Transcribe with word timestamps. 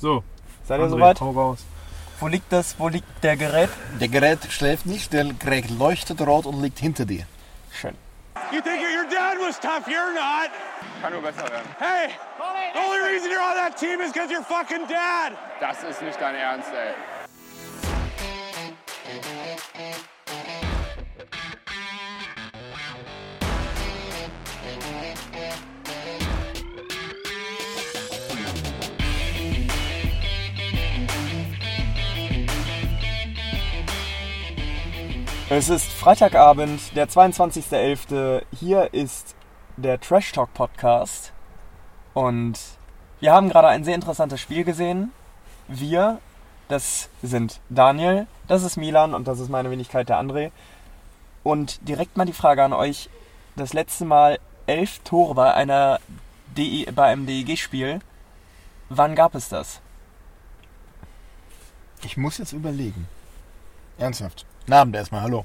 So, 0.00 0.22
Seid 0.64 0.80
ihr 0.80 0.84
André, 0.86 0.90
soweit? 0.90 1.20
hau 1.20 1.30
raus. 1.30 1.58
Wo 2.20 2.26
liegt 2.28 2.52
das? 2.52 2.74
Wo 2.78 2.88
liegt 2.88 3.06
der 3.22 3.36
Gerät? 3.36 3.70
Der 4.00 4.08
Gerät 4.08 4.40
schläft 4.50 4.86
nicht, 4.86 5.12
der 5.12 5.24
Gerät 5.24 5.70
leuchtet 5.70 6.20
rot 6.20 6.46
und 6.46 6.60
liegt 6.62 6.78
hinter 6.78 7.04
dir. 7.04 7.24
Schön. 7.72 7.94
You 8.52 8.60
think 8.60 8.80
your 8.82 9.04
dad 9.10 9.36
was 9.38 9.58
tough? 9.60 9.86
You're 9.86 10.12
not. 10.14 10.50
Kann 11.02 11.12
nur 11.12 11.22
besser 11.22 11.48
werden. 11.50 11.68
Hey, 11.78 12.08
the 12.74 12.78
only 12.80 13.00
reason 13.12 13.30
you're 13.30 13.40
on 13.42 13.54
that 13.56 13.76
team 13.78 14.00
is 14.00 14.12
because 14.12 14.30
you're 14.32 14.42
fucking 14.44 14.86
dad. 14.88 15.32
Das 15.60 15.82
ist 15.84 16.02
nicht 16.02 16.20
dein 16.20 16.34
Ernst, 16.34 16.68
ey. 16.72 16.94
Es 35.52 35.68
ist 35.68 35.90
Freitagabend, 35.90 36.94
der 36.94 37.08
22.11. 37.08 38.44
Hier 38.54 38.94
ist 38.94 39.34
der 39.76 39.98
Trash 40.00 40.30
Talk 40.30 40.54
Podcast. 40.54 41.32
Und 42.14 42.56
wir 43.18 43.32
haben 43.32 43.48
gerade 43.48 43.66
ein 43.66 43.82
sehr 43.82 43.96
interessantes 43.96 44.40
Spiel 44.40 44.62
gesehen. 44.62 45.10
Wir, 45.66 46.20
das 46.68 47.08
sind 47.20 47.58
Daniel, 47.68 48.28
das 48.46 48.62
ist 48.62 48.76
Milan 48.76 49.12
und 49.12 49.26
das 49.26 49.40
ist 49.40 49.48
meine 49.48 49.72
Wenigkeit 49.72 50.08
der 50.08 50.20
André. 50.20 50.52
Und 51.42 51.88
direkt 51.88 52.16
mal 52.16 52.26
die 52.26 52.32
Frage 52.32 52.62
an 52.62 52.72
euch. 52.72 53.10
Das 53.56 53.72
letzte 53.72 54.04
Mal 54.04 54.38
elf 54.68 55.00
Tore 55.00 55.34
bei 55.34 55.52
einer 55.52 55.98
DE, 56.56 56.92
bei 56.92 57.06
einem 57.06 57.26
DEG-Spiel. 57.26 57.98
Wann 58.88 59.16
gab 59.16 59.34
es 59.34 59.48
das? 59.48 59.80
Ich 62.04 62.16
muss 62.16 62.38
jetzt 62.38 62.52
überlegen. 62.52 63.08
Ernsthaft. 63.98 64.46
Guten 64.60 64.72
Abend 64.72 64.94
erstmal, 64.96 65.22
hallo. 65.22 65.44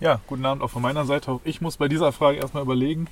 Ja, 0.00 0.20
guten 0.26 0.44
Abend 0.44 0.62
auch 0.62 0.70
von 0.70 0.82
meiner 0.82 1.04
Seite. 1.04 1.30
Auch 1.32 1.40
ich 1.44 1.60
muss 1.60 1.76
bei 1.76 1.88
dieser 1.88 2.12
Frage 2.12 2.38
erstmal 2.38 2.62
überlegen. 2.62 3.06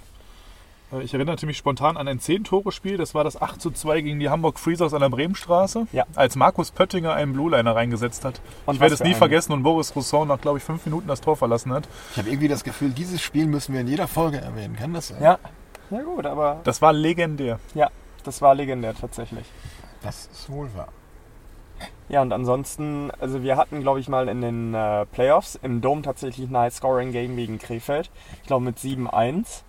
Äh, 0.93 1.03
Ich 1.03 1.15
erinnerte 1.15 1.47
mich 1.47 1.57
spontan 1.59 1.97
an 1.97 2.09
ein 2.09 2.21
10-Tore-Spiel. 2.21 2.97
Das 2.97 3.15
war 3.15 3.25
das 3.25 3.41
8 3.41 3.61
zu 3.61 3.71
2 3.71 4.01
gegen 4.01 4.19
die 4.21 4.29
Hamburg 4.31 4.59
Freezers 4.59 4.95
an 4.95 5.01
der 5.01 5.09
Bremenstraße. 5.11 5.87
Ja. 5.93 6.05
Als 6.15 6.37
Markus 6.37 6.71
Pöttinger 6.71 7.15
einen 7.15 7.33
Blue-Liner 7.33 7.75
reingesetzt 7.75 8.25
hat. 8.25 8.41
Und 8.67 8.75
ich 8.77 8.81
werde 8.81 8.95
es 8.95 9.01
nie 9.01 9.09
einen? 9.11 9.17
vergessen 9.17 9.53
und 9.53 9.63
Boris 9.63 9.95
Rousseau 9.95 10.25
nach, 10.25 10.41
glaube 10.41 10.59
ich, 10.59 10.65
fünf 10.65 10.85
Minuten 10.87 11.09
das 11.09 11.21
Tor 11.21 11.37
verlassen 11.37 11.73
hat. 11.73 11.89
Ich 12.13 12.19
habe 12.19 12.29
irgendwie 12.29 12.49
das 12.49 12.65
Gefühl, 12.65 12.91
dieses 12.91 13.21
Spiel 13.23 13.47
müssen 13.47 13.73
wir 13.75 13.81
in 13.83 13.89
jeder 13.89 14.09
Folge 14.09 14.39
erwähnen. 14.41 14.77
Kann 14.77 14.93
das 14.95 15.09
sein? 15.09 15.23
Ja. 15.23 15.39
Ja 15.91 16.03
gut, 16.03 16.25
aber 16.25 16.61
Das 16.65 16.81
war 16.81 16.93
legendär. 16.95 17.59
ja, 17.75 17.91
das 18.25 18.41
war 18.41 18.55
legendär 18.55 18.95
tatsächlich. 18.95 19.45
Das 20.03 20.29
ist 20.33 20.51
wohl 20.51 20.69
wahr. 20.75 20.89
Ja, 22.09 22.23
und 22.23 22.33
ansonsten, 22.33 23.11
also 23.21 23.43
wir 23.43 23.57
hatten, 23.57 23.81
glaube 23.81 24.01
ich, 24.01 24.09
mal 24.09 24.29
in 24.29 24.41
den 24.41 24.75
äh, 24.75 25.07
Playoffs 25.07 25.59
im 25.63 25.81
Dom 25.81 26.03
tatsächlich 26.03 26.49
ein 26.51 26.57
High-Scoring-Game 26.57 27.37
gegen 27.37 27.59
Krefeld. 27.59 28.11
Ich 28.43 28.47
glaube 28.49 28.65
mit 28.65 28.79
7-1. 28.79 29.63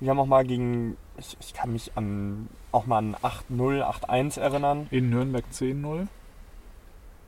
Wir 0.00 0.10
haben 0.10 0.18
auch 0.18 0.26
mal 0.26 0.44
gegen, 0.44 0.96
ich, 1.18 1.36
ich 1.40 1.52
kann 1.54 1.72
mich 1.72 1.92
an 1.96 2.48
auch 2.72 2.86
mal 2.86 2.98
an 2.98 3.16
8-0, 3.22 3.82
8-1 3.82 4.40
erinnern, 4.40 4.86
In 4.90 5.10
Nürnberg 5.10 5.44
10-0. 5.52 6.06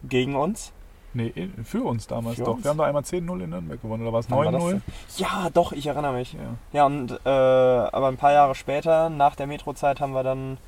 gegen 0.09 0.35
uns. 0.37 0.73
Nee, 1.15 1.29
in- 1.35 1.65
für 1.65 1.83
uns 1.85 2.07
damals 2.07 2.37
Für 2.37 2.45
doch. 2.45 2.55
uns? 2.57 2.65
Wir 2.65 2.71
haben 2.71 2.79
da 2.79 2.85
einmal 2.85 3.03
10-0 3.03 3.43
in 3.45 3.51
Nürnberg 3.51 3.81
gewonnen. 3.81 4.03
Oder 4.03 4.13
war 4.13 4.21
es 4.21 4.31
Wann 4.31 4.39
war 4.45 4.53
das 4.53 4.63
9-0? 4.63 4.71
denn? 4.73 4.83
Ja, 5.17 5.49
doch, 5.53 5.73
ich 5.73 5.87
erinnere 5.87 6.13
mich. 6.13 6.35
Ja. 6.35 6.41
Ja, 6.73 6.87
und 6.87 7.13
äh, 7.25 7.29
aber 7.29 8.09
ein 8.09 8.17
paar 8.19 8.33
Jahre 8.33 8.55
später, 8.55 9.09
nach 9.09 9.35
der 9.37 9.47
Metro-Zeit, 9.47 10.01
haben 10.01 10.13
wir 10.13 10.23
dann, 10.25 10.59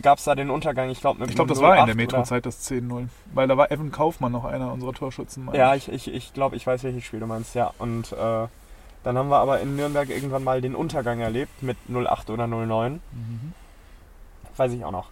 gab 0.00 0.18
es 0.18 0.24
da 0.24 0.34
den 0.34 0.50
Untergang, 0.50 0.88
ich 0.90 1.00
glaube 1.00 1.20
mit 1.20 1.28
Ich 1.30 1.34
glaube, 1.36 1.48
das 1.50 1.60
war 1.60 1.70
in 1.78 1.86
der 1.86 1.86
0-8 1.86 1.88
oder- 1.88 1.94
Metro-Zeit 2.18 2.46
das 2.46 2.62
10-0. 2.70 3.08
Weil 3.34 3.48
da 3.48 3.56
war 3.56 3.70
Evan 3.70 3.90
Kaufmann 3.92 4.32
noch 4.32 4.44
einer 4.44 4.72
unserer 4.72 4.92
Torschützen. 4.92 5.48
Ja, 5.52 5.74
ich. 5.74 5.88
ich, 5.90 6.12
ich, 6.12 6.32
glaube, 6.34 6.56
ich 6.56 6.66
weiß, 6.66 6.82
welches 6.84 7.04
Spiel 7.04 7.20
du 7.20 7.26
meinst, 7.26 7.54
ja. 7.54 7.72
Und 7.78 8.12
äh, 8.12 8.46
dann 9.04 9.18
haben 9.18 9.28
wir 9.28 9.38
aber 9.38 9.60
in 9.60 9.76
Nürnberg 9.76 10.08
irgendwann 10.08 10.44
mal 10.44 10.60
den 10.60 10.74
Untergang 10.74 11.20
erlebt 11.20 11.62
mit 11.62 11.76
08 11.92 12.30
oder 12.30 12.46
09. 12.46 13.00
Mhm. 13.12 13.52
Weiß 14.56 14.72
ich 14.72 14.84
auch 14.84 14.90
noch. 14.92 15.08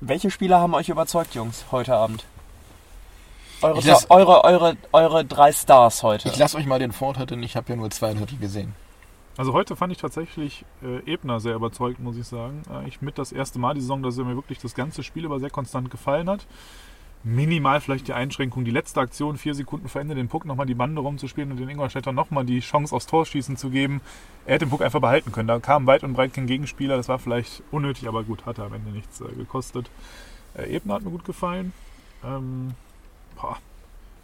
Welche 0.00 0.30
Spieler 0.30 0.60
haben 0.60 0.74
euch 0.74 0.88
überzeugt, 0.88 1.34
Jungs, 1.34 1.64
heute 1.72 1.94
Abend? 1.94 2.24
Eure, 3.62 3.80
lass- 3.84 4.10
eure, 4.10 4.44
eure, 4.44 4.76
eure 4.92 5.24
drei 5.24 5.52
Stars 5.52 6.02
heute. 6.02 6.28
Ich 6.28 6.36
lasse 6.38 6.56
euch 6.56 6.64
mal 6.66 6.78
den 6.78 6.92
Vortritt, 6.92 7.30
denn 7.30 7.42
ich 7.42 7.56
habe 7.56 7.68
ja 7.70 7.76
nur 7.76 7.90
zwei 7.90 8.14
Drittel 8.14 8.38
gesehen. 8.38 8.74
Also 9.36 9.52
heute 9.52 9.76
fand 9.76 9.92
ich 9.92 9.98
tatsächlich 9.98 10.64
äh, 10.82 11.10
Ebner 11.10 11.40
sehr 11.40 11.54
überzeugt, 11.54 12.00
muss 12.00 12.16
ich 12.16 12.26
sagen. 12.26 12.62
Äh, 12.70 12.88
ich 12.88 13.00
mit 13.00 13.16
das 13.16 13.32
erste 13.32 13.58
Mal 13.58 13.74
die 13.74 13.80
Saison, 13.80 14.02
dass 14.02 14.18
er 14.18 14.24
mir 14.24 14.36
wirklich 14.36 14.58
das 14.58 14.74
ganze 14.74 15.02
Spiel 15.02 15.24
über 15.24 15.38
sehr 15.38 15.50
konstant 15.50 15.90
gefallen 15.90 16.28
hat. 16.28 16.46
Minimal 17.22 17.82
vielleicht 17.82 18.08
die 18.08 18.14
Einschränkung, 18.14 18.64
die 18.64 18.70
letzte 18.70 19.00
Aktion, 19.00 19.36
vier 19.36 19.54
Sekunden 19.54 19.88
vor 19.88 20.00
Ende, 20.00 20.14
den 20.14 20.28
Puck 20.28 20.46
nochmal 20.46 20.64
die 20.64 20.74
Bande 20.74 21.02
rumzuspielen 21.02 21.50
und 21.50 21.60
den 21.60 21.68
Ingolstädter 21.68 22.12
nochmal 22.12 22.46
die 22.46 22.60
Chance 22.60 22.96
aufs 22.96 23.06
Torschießen 23.06 23.58
zu 23.58 23.68
geben. 23.68 24.00
Er 24.46 24.54
hätte 24.54 24.64
den 24.64 24.70
Puck 24.70 24.80
einfach 24.80 25.00
behalten 25.00 25.30
können. 25.30 25.48
Da 25.48 25.58
kam 25.60 25.86
weit 25.86 26.02
und 26.02 26.14
breit 26.14 26.32
kein 26.32 26.46
Gegenspieler. 26.46 26.96
Das 26.96 27.08
war 27.08 27.18
vielleicht 27.18 27.62
unnötig, 27.70 28.08
aber 28.08 28.24
gut, 28.24 28.46
hat 28.46 28.58
er 28.58 28.64
am 28.64 28.72
Ende 28.72 28.90
nichts 28.90 29.20
äh, 29.20 29.24
gekostet. 29.36 29.90
Äh, 30.54 30.74
Ebner 30.74 30.94
hat 30.94 31.02
mir 31.02 31.10
gut 31.10 31.26
gefallen. 31.26 31.74
Ähm, 32.24 32.72
boah, 33.36 33.58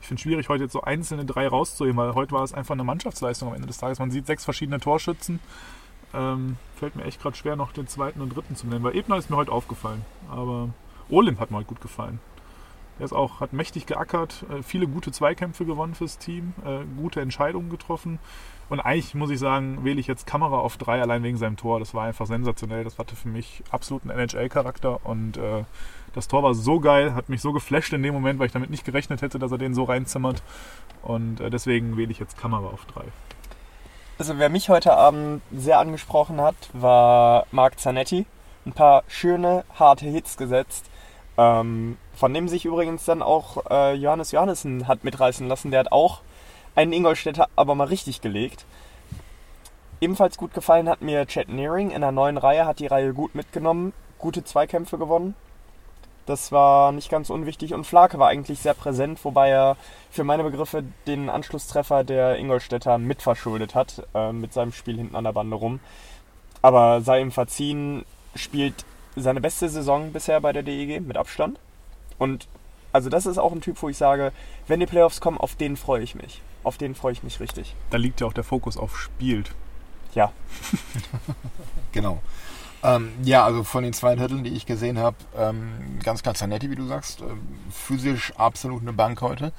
ich 0.07 0.09
finde 0.09 0.21
es 0.21 0.23
schwierig, 0.23 0.49
heute 0.49 0.63
jetzt 0.63 0.73
so 0.73 0.83
einzelne 0.83 1.25
drei 1.25 1.49
rauszuheben, 1.49 1.97
weil 1.97 2.15
heute 2.15 2.31
war 2.31 2.45
es 2.45 2.55
einfach 2.55 2.75
eine 2.75 2.85
Mannschaftsleistung 2.85 3.49
am 3.49 3.55
Ende 3.55 3.67
des 3.67 3.79
Tages. 3.79 3.99
Man 3.99 4.13
sieht 4.13 4.25
sechs 4.25 4.45
verschiedene 4.45 4.79
Torschützen. 4.79 5.41
Ähm, 6.15 6.59
fällt 6.77 6.95
mir 6.95 7.03
echt 7.03 7.21
gerade 7.21 7.37
schwer, 7.37 7.57
noch 7.57 7.73
den 7.73 7.89
zweiten 7.89 8.21
und 8.21 8.29
dritten 8.29 8.55
zu 8.55 8.69
nennen, 8.69 8.85
weil 8.85 8.95
Ebner 8.95 9.17
ist 9.17 9.31
mir 9.31 9.37
heute 9.37 9.51
aufgefallen. 9.51 10.05
Aber 10.31 10.69
Olimp 11.11 11.41
hat 11.41 11.51
mir 11.51 11.57
heute 11.57 11.67
gut 11.67 11.81
gefallen. 11.81 12.21
Er 13.01 13.05
ist 13.05 13.13
auch, 13.13 13.41
hat 13.41 13.53
mächtig 13.53 13.87
geackert, 13.87 14.45
äh, 14.49 14.63
viele 14.63 14.87
gute 14.87 15.11
Zweikämpfe 15.11 15.65
gewonnen 15.65 15.97
fürs 15.97 16.19
Team, 16.19 16.55
äh, 16.65 16.85
gute 16.97 17.21
Entscheidungen 17.21 17.69
getroffen. 17.69 18.21
Und 18.69 18.79
eigentlich 18.79 19.17
muss 19.17 19.31
ich 19.31 19.41
sagen, 19.41 19.85
wähle 19.85 19.99
ich 19.99 20.07
jetzt 20.07 20.25
Kamera 20.25 20.59
auf 20.59 20.77
drei 20.77 21.03
allein 21.03 21.25
wegen 21.25 21.37
seinem 21.37 21.57
Tor. 21.57 21.81
Das 21.81 21.95
war 21.95 22.05
einfach 22.05 22.27
sensationell. 22.27 22.85
Das 22.85 23.01
hatte 23.01 23.17
für 23.17 23.29
mich 23.29 23.65
absoluten 23.71 24.11
NHL-Charakter 24.11 25.05
und 25.05 25.37
äh, 25.37 25.65
das 26.17 26.29
Tor 26.29 26.43
war 26.43 26.55
so 26.55 26.81
geil, 26.81 27.15
hat 27.15 27.29
mich 27.29 27.41
so 27.41 27.53
geflasht 27.53 27.93
in 27.93 28.03
dem 28.03 28.15
Moment, 28.15 28.39
weil 28.39 28.47
ich 28.47 28.53
damit 28.53 28.71
nicht 28.71 28.85
gerechnet 28.85 29.23
hätte, 29.23 29.39
dass 29.39 29.53
er 29.53 29.59
den 29.59 29.75
so 29.75 29.85
reinzimmert. 29.85 30.43
Und 31.03 31.41
äh, 31.41 31.51
deswegen 31.51 31.97
wähle 31.97 32.11
ich 32.11 32.19
jetzt 32.19 32.39
Kamera 32.39 32.67
auf 32.67 32.85
drei. 32.87 33.05
Also 34.19 34.39
wer 34.39 34.49
mich 34.49 34.71
heute 34.71 34.97
Abend 34.97 35.43
sehr 35.53 35.79
angesprochen 35.79 36.41
hat, 36.41 36.57
war 36.73 37.47
Marc 37.53 37.79
Zanetti. 37.79 38.27
Ein 38.65 38.73
paar 38.73 39.05
schöne, 39.07 39.65
harte 39.79 40.07
Hits 40.07 40.39
gesetzt. 40.39 40.87
Ähm, 41.37 41.99
von 42.15 42.33
dem 42.33 42.49
sich 42.49 42.65
übrigens 42.65 43.05
dann 43.05 43.21
auch 43.21 43.71
äh, 43.71 43.93
Johannes 43.95 44.33
Johannessen 44.33 44.89
hat 44.89 45.05
mitreißen 45.05 45.47
lassen. 45.47 45.71
Der 45.71 45.81
hat 45.81 45.93
auch 45.93 46.23
einen 46.75 46.95
Ingolstädter 46.95 47.49
aber 47.57 47.75
mal 47.75 47.89
richtig 47.89 48.23
gelegt. 48.23 48.65
Ebenfalls 50.01 50.39
gut 50.39 50.55
gefallen 50.55 50.89
hat 50.89 51.03
mir 51.03 51.27
Chad 51.27 51.51
Nearing 51.51 51.91
in 51.91 52.01
der 52.01 52.13
neuen 52.13 52.39
Reihe, 52.39 52.65
hat 52.65 52.81
die 52.81 52.87
Reihe 52.87 53.13
gut 53.13 53.35
mitgenommen, 53.35 53.93
gute 54.19 54.45
Zweikämpfe 54.45 54.97
gewonnen. 54.97 55.35
Das 56.27 56.51
war 56.51 56.91
nicht 56.93 57.09
ganz 57.09 57.31
unwichtig 57.31 57.73
und 57.73 57.87
Flake 57.87 58.19
war 58.19 58.29
eigentlich 58.29 58.59
sehr 58.59 58.75
präsent, 58.75 59.25
wobei 59.25 59.49
er 59.51 59.77
für 60.11 60.25
meine 60.25 60.43
Begriffe 60.43 60.83
den 61.07 61.31
Anschlusstreffer 61.31 62.03
der 62.03 62.37
Ingolstädter 62.37 62.99
mitverschuldet 62.99 63.75
hat, 63.77 64.03
äh, 64.15 64.33
mit 64.33 64.53
seinem 64.53 64.73
Spiel 64.73 64.97
hinten 64.97 65.15
an 65.15 65.25
der 65.25 65.33
Bande 65.33 65.57
rum. 65.57 65.79
Aber 66.63 67.01
sei 67.01 67.21
ihm 67.21 67.31
verziehen, 67.31 68.05
spielt 68.35 68.85
seine 69.15 69.41
beste 69.41 69.69
Saison 69.69 70.13
bisher 70.13 70.41
bei 70.41 70.53
der 70.53 70.65
DEG 70.65 71.01
mit 71.01 71.17
Abstand. 71.17 71.59
Und 72.19 72.49
also 72.93 73.09
das 73.09 73.27
ist 73.27 73.39
auch 73.39 73.53
ein 73.53 73.61
Typ, 73.61 73.81
wo 73.81 73.89
ich 73.89 73.97
sage, 73.97 74.33
wenn 74.67 74.81
die 74.81 74.87
Playoffs 74.87 75.21
kommen, 75.21 75.39
auf 75.39 75.55
den 75.55 75.77
freue 75.77 76.03
ich 76.03 76.15
mich. 76.17 76.43
Auf 76.65 76.77
den 76.77 76.97
freue 76.97 77.13
ich 77.13 77.23
mich 77.23 77.39
richtig. 77.39 77.77
Da 77.91 77.99
liegt 77.99 78.21
ja 78.21 78.27
auch 78.27 78.33
der 78.33 78.43
Fokus 78.43 78.77
auf 78.77 78.99
spielt. 78.99 79.53
Ja, 80.15 80.33
Genau. 81.93 82.21
Ähm, 82.87 83.13
ja, 83.25 83.45
also 83.45 83.65
von 83.65 83.83
den 83.83 83.93
zwei 83.93 84.15
Dritteln, 84.15 84.45
die 84.45 84.55
ich 84.55 84.65
gesehen 84.65 84.99
habe, 84.99 85.17
ähm, 85.37 85.99
ganz 86.05 86.23
klar 86.23 86.37
Zanetti, 86.37 86.71
wie 86.71 86.77
du 86.77 86.87
sagst. 86.87 87.21
Ähm, 87.21 87.41
physisch 87.71 88.33
absolut 88.37 88.83
eine 88.83 88.93
Bank 88.93 89.21
heute. 89.23 89.53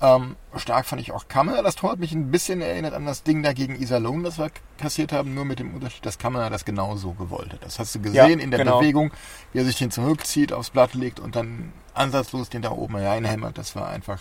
Ähm, 0.00 0.36
stark 0.54 0.84
fand 0.86 1.00
ich 1.00 1.12
auch 1.12 1.26
Kammer. 1.28 1.62
Das 1.62 1.74
Tor 1.74 1.92
hat 1.92 1.98
mich 1.98 2.12
ein 2.12 2.30
bisschen 2.30 2.60
erinnert 2.60 2.92
an 2.92 3.06
das 3.06 3.22
Ding 3.22 3.42
da 3.42 3.52
gegen 3.52 3.74
Iserlohn, 3.74 4.22
das 4.22 4.38
wir 4.38 4.50
kassiert 4.76 5.12
haben, 5.12 5.34
nur 5.34 5.44
mit 5.44 5.58
dem 5.58 5.74
Unterschied, 5.74 6.04
dass 6.04 6.18
Kammer 6.18 6.50
das 6.50 6.64
genauso 6.64 7.12
gewollt 7.14 7.54
hat. 7.54 7.64
Das 7.64 7.78
hast 7.78 7.94
du 7.94 8.00
gesehen 8.00 8.14
Ja, 8.14 8.26
in 8.26 8.50
der 8.50 8.60
genau. 8.60 8.78
Bewegung, 8.80 9.12
wie 9.52 9.58
er 9.58 9.64
sich 9.64 9.76
den 9.76 9.90
zurückzieht, 9.90 10.52
aufs 10.52 10.70
Blatt 10.70 10.94
legt 10.94 11.18
und 11.18 11.34
dann 11.34 11.72
ansatzlos 11.94 12.50
den 12.50 12.62
da 12.62 12.70
oben 12.70 12.96
reinhämmert. 12.96 13.56
Das 13.58 13.74
war 13.74 13.88
einfach 13.88 14.20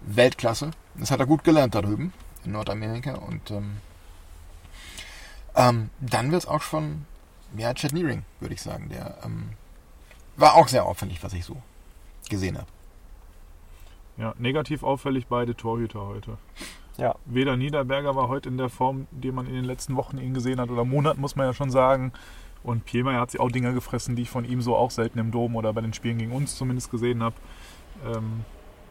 Weltklasse. 0.00 0.70
Das 0.94 1.10
hat 1.10 1.20
er 1.20 1.26
gut 1.26 1.44
gelernt 1.44 1.74
da 1.74 1.82
drüben 1.82 2.12
in 2.44 2.52
Nordamerika 2.52 3.14
und 3.14 3.50
ähm, 3.50 3.76
ähm, 5.56 5.90
dann 6.00 6.30
wird 6.30 6.42
es 6.42 6.48
auch 6.48 6.62
schon, 6.62 7.04
ja, 7.56 7.74
Chad 7.74 7.92
Nearing, 7.92 8.24
würde 8.40 8.54
ich 8.54 8.62
sagen. 8.62 8.88
Der 8.88 9.18
ähm, 9.24 9.50
war 10.36 10.54
auch 10.54 10.68
sehr 10.68 10.84
auffällig, 10.84 11.22
was 11.22 11.32
ich 11.32 11.44
so 11.44 11.56
gesehen 12.28 12.56
habe. 12.56 12.66
Ja, 14.16 14.34
negativ 14.38 14.82
auffällig 14.82 15.26
beide 15.26 15.56
Torhüter 15.56 16.06
heute. 16.06 16.38
ja. 16.96 17.14
Weder 17.24 17.56
Niederberger 17.56 18.14
war 18.14 18.28
heute 18.28 18.48
in 18.48 18.58
der 18.58 18.68
Form, 18.68 19.06
die 19.10 19.32
man 19.32 19.46
in 19.46 19.54
den 19.54 19.64
letzten 19.64 19.96
Wochen 19.96 20.18
ihn 20.18 20.34
gesehen 20.34 20.60
hat, 20.60 20.70
oder 20.70 20.84
Monaten 20.84 21.20
muss 21.20 21.36
man 21.36 21.46
ja 21.46 21.52
schon 21.52 21.70
sagen. 21.70 22.12
Und 22.62 22.86
Pielmeier 22.86 23.20
hat 23.20 23.30
sich 23.30 23.40
auch 23.40 23.50
Dinger 23.50 23.72
gefressen, 23.72 24.16
die 24.16 24.22
ich 24.22 24.30
von 24.30 24.44
ihm 24.44 24.62
so 24.62 24.74
auch 24.74 24.90
selten 24.90 25.18
im 25.18 25.30
Dom 25.30 25.54
oder 25.54 25.72
bei 25.72 25.82
den 25.82 25.92
Spielen 25.92 26.18
gegen 26.18 26.32
uns 26.32 26.56
zumindest 26.56 26.90
gesehen 26.90 27.22
habe. 27.22 27.34
Ähm, 28.06 28.44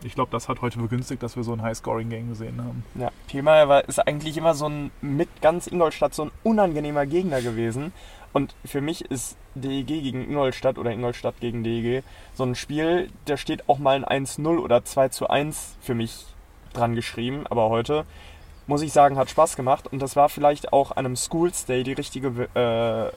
ich 0.04 0.16
glaube, 0.16 0.32
das 0.32 0.50
hat 0.50 0.62
heute 0.62 0.80
begünstigt, 0.80 1.24
dass 1.24 1.36
wir 1.36 1.44
so 1.44 1.54
ein 1.54 1.62
High-Scoring-Game 1.62 2.30
gesehen 2.30 2.62
haben. 2.62 2.84
Ja, 2.96 3.10
Pielmeier 3.28 3.70
war, 3.70 3.88
ist 3.88 4.00
eigentlich 4.00 4.38
immer 4.38 4.54
so 4.54 4.68
ein, 4.68 4.92
mit 5.02 5.42
ganz 5.42 5.68
Ingolstadt 5.68 6.14
so 6.14 6.26
ein 6.26 6.32
unangenehmer 6.44 7.06
Gegner 7.06 7.42
gewesen. 7.42 7.94
Und 8.34 8.56
für 8.66 8.82
mich 8.82 9.06
ist 9.06 9.38
DEG 9.54 9.86
gegen 9.86 10.24
Ingolstadt 10.24 10.80
oder 10.80 10.92
Ingolstadt 10.92 11.40
gegen 11.40 11.64
DEG 11.64 12.04
so 12.34 12.44
ein 12.44 12.56
Spiel, 12.56 13.10
da 13.26 13.38
steht 13.38 13.70
auch 13.70 13.78
mal 13.78 14.04
ein 14.04 14.26
1-0 14.26 14.58
oder 14.58 14.84
2 14.84 15.10
zu 15.10 15.30
1 15.30 15.76
für 15.82 15.94
mich 15.94 16.26
dran 16.74 16.96
geschrieben. 16.96 17.46
Aber 17.50 17.70
heute, 17.70 18.06
muss 18.66 18.82
ich 18.82 18.92
sagen, 18.92 19.18
hat 19.18 19.30
Spaß 19.30 19.56
gemacht. 19.56 19.88
Und 19.92 20.02
das 20.02 20.16
war 20.16 20.30
vielleicht 20.30 20.74
auch 20.74 20.92
an 20.92 21.06
einem 21.06 21.16
Schools 21.16 21.66
Day 21.66 21.84
die 21.84 21.94
richtige, 21.94 22.28
äh, 22.56 23.16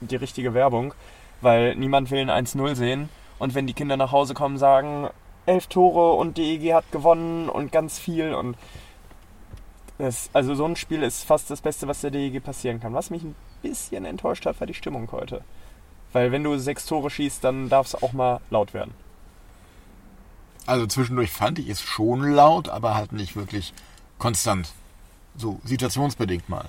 die 0.00 0.16
richtige 0.16 0.54
Werbung, 0.54 0.94
weil 1.40 1.74
niemand 1.74 2.12
will 2.12 2.30
ein 2.30 2.46
1-0 2.46 2.76
sehen. 2.76 3.08
Und 3.40 3.56
wenn 3.56 3.66
die 3.66 3.74
Kinder 3.74 3.96
nach 3.96 4.12
Hause 4.12 4.34
kommen, 4.34 4.58
sagen, 4.58 5.08
elf 5.46 5.66
Tore 5.66 6.12
und 6.12 6.38
DEG 6.38 6.72
hat 6.72 6.92
gewonnen 6.92 7.48
und 7.48 7.72
ganz 7.72 7.98
viel 7.98 8.32
und 8.34 8.56
das, 9.98 10.30
also 10.32 10.54
so 10.54 10.64
ein 10.64 10.76
Spiel 10.76 11.02
ist 11.02 11.24
fast 11.24 11.50
das 11.50 11.60
Beste, 11.60 11.88
was 11.88 12.00
der 12.00 12.10
DEG 12.10 12.42
passieren 12.42 12.80
kann. 12.80 12.94
Was 12.94 13.10
mich 13.10 13.22
ein 13.22 13.34
bisschen 13.62 14.04
enttäuscht 14.04 14.46
hat, 14.46 14.60
war 14.60 14.66
die 14.66 14.74
Stimmung 14.74 15.10
heute. 15.12 15.42
Weil 16.12 16.32
wenn 16.32 16.44
du 16.44 16.58
sechs 16.58 16.86
Tore 16.86 17.10
schießt, 17.10 17.42
dann 17.42 17.68
darf 17.68 17.86
es 17.86 18.02
auch 18.02 18.12
mal 18.12 18.40
laut 18.50 18.74
werden. 18.74 18.92
Also 20.66 20.86
zwischendurch 20.86 21.30
fand 21.30 21.58
ich 21.58 21.68
es 21.68 21.80
schon 21.80 22.22
laut, 22.32 22.68
aber 22.68 22.94
halt 22.94 23.12
nicht 23.12 23.34
wirklich 23.34 23.72
konstant. 24.18 24.72
So 25.36 25.60
situationsbedingt 25.64 26.48
mal. 26.48 26.68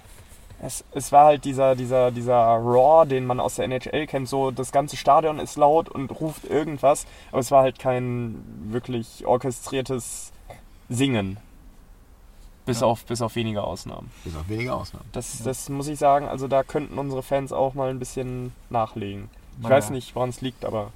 Es, 0.62 0.86
es 0.94 1.12
war 1.12 1.26
halt 1.26 1.44
dieser, 1.44 1.76
dieser, 1.76 2.10
dieser 2.12 2.36
Raw, 2.36 3.06
den 3.06 3.26
man 3.26 3.42
aus 3.42 3.56
der 3.56 3.66
NHL 3.66 4.08
kennt, 4.08 4.30
so 4.30 4.50
das 4.50 4.72
ganze 4.72 4.96
Stadion 4.96 5.40
ist 5.40 5.58
laut 5.58 5.90
und 5.90 6.10
ruft 6.22 6.46
irgendwas, 6.46 7.06
aber 7.32 7.40
es 7.40 7.52
war 7.52 7.64
halt 7.64 7.80
kein 7.80 8.42
wirklich 8.70 9.26
orchestriertes 9.26 10.32
Singen. 10.88 11.38
Bis, 12.66 12.80
Ja. 12.80 12.88
auf, 12.88 13.04
bis 13.06 13.22
auf 13.22 13.36
wenige 13.36 13.64
Ausnahmen. 13.64 14.10
Bis 14.24 14.36
auf 14.36 14.48
wenige 14.48 14.74
Ausnahmen. 14.74 15.06
Das, 15.12 15.44
das 15.44 15.68
muss 15.70 15.88
ich 15.90 16.00
sagen, 16.00 16.28
also 16.28 16.48
da 16.48 16.64
könnten 16.64 16.98
unsere 16.98 17.22
Fans 17.24 17.52
auch 17.52 17.74
mal 17.74 17.90
ein 17.90 18.00
bisschen 18.00 18.54
nachlegen. 18.70 19.30
Ich 19.58 19.64
Naja. 19.64 19.76
weiß 19.76 19.90
nicht, 19.90 20.16
woran 20.16 20.30
es 20.30 20.42
liegt, 20.42 20.64
aber 20.66 20.92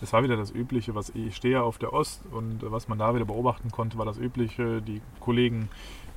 Es 0.00 0.12
war 0.12 0.24
wieder 0.24 0.36
das 0.36 0.50
Übliche, 0.50 0.96
was 0.96 1.10
ich 1.10 1.36
stehe 1.36 1.54
ja 1.54 1.62
auf 1.62 1.78
der 1.78 1.92
Ost 1.92 2.22
und 2.32 2.58
was 2.62 2.88
man 2.88 2.98
da 2.98 3.14
wieder 3.14 3.24
beobachten 3.24 3.70
konnte, 3.70 3.98
war 3.98 4.04
das 4.04 4.18
Übliche. 4.18 4.82
Die 4.82 5.00
Kollegen, 5.20 5.68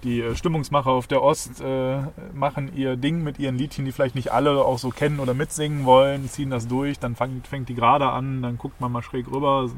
die 0.04 0.22
äh, 0.22 0.36
Stimmungsmacher 0.36 0.90
auf 0.90 1.06
der 1.06 1.22
Ost 1.22 1.62
äh, 1.62 2.00
machen 2.34 2.72
ihr 2.76 2.96
Ding 2.96 3.22
mit 3.24 3.38
ihren 3.38 3.60
Liedchen, 3.60 3.86
die 3.86 3.92
vielleicht 3.92 4.16
nicht 4.16 4.32
alle 4.32 4.66
auch 4.66 4.80
so 4.80 4.90
kennen 4.90 5.20
oder 5.20 5.36
mitsingen 5.36 5.86
wollen, 5.86 6.28
ziehen 6.28 6.50
das 6.50 6.68
durch, 6.68 6.98
dann 6.98 7.16
fängt, 7.16 7.46
fängt 7.48 7.70
die 7.70 7.76
gerade 7.76 8.10
an, 8.10 8.42
dann 8.42 8.58
guckt 8.58 8.82
man 8.82 8.92
mal 8.92 9.04
schräg 9.04 9.28
rüber, 9.32 9.70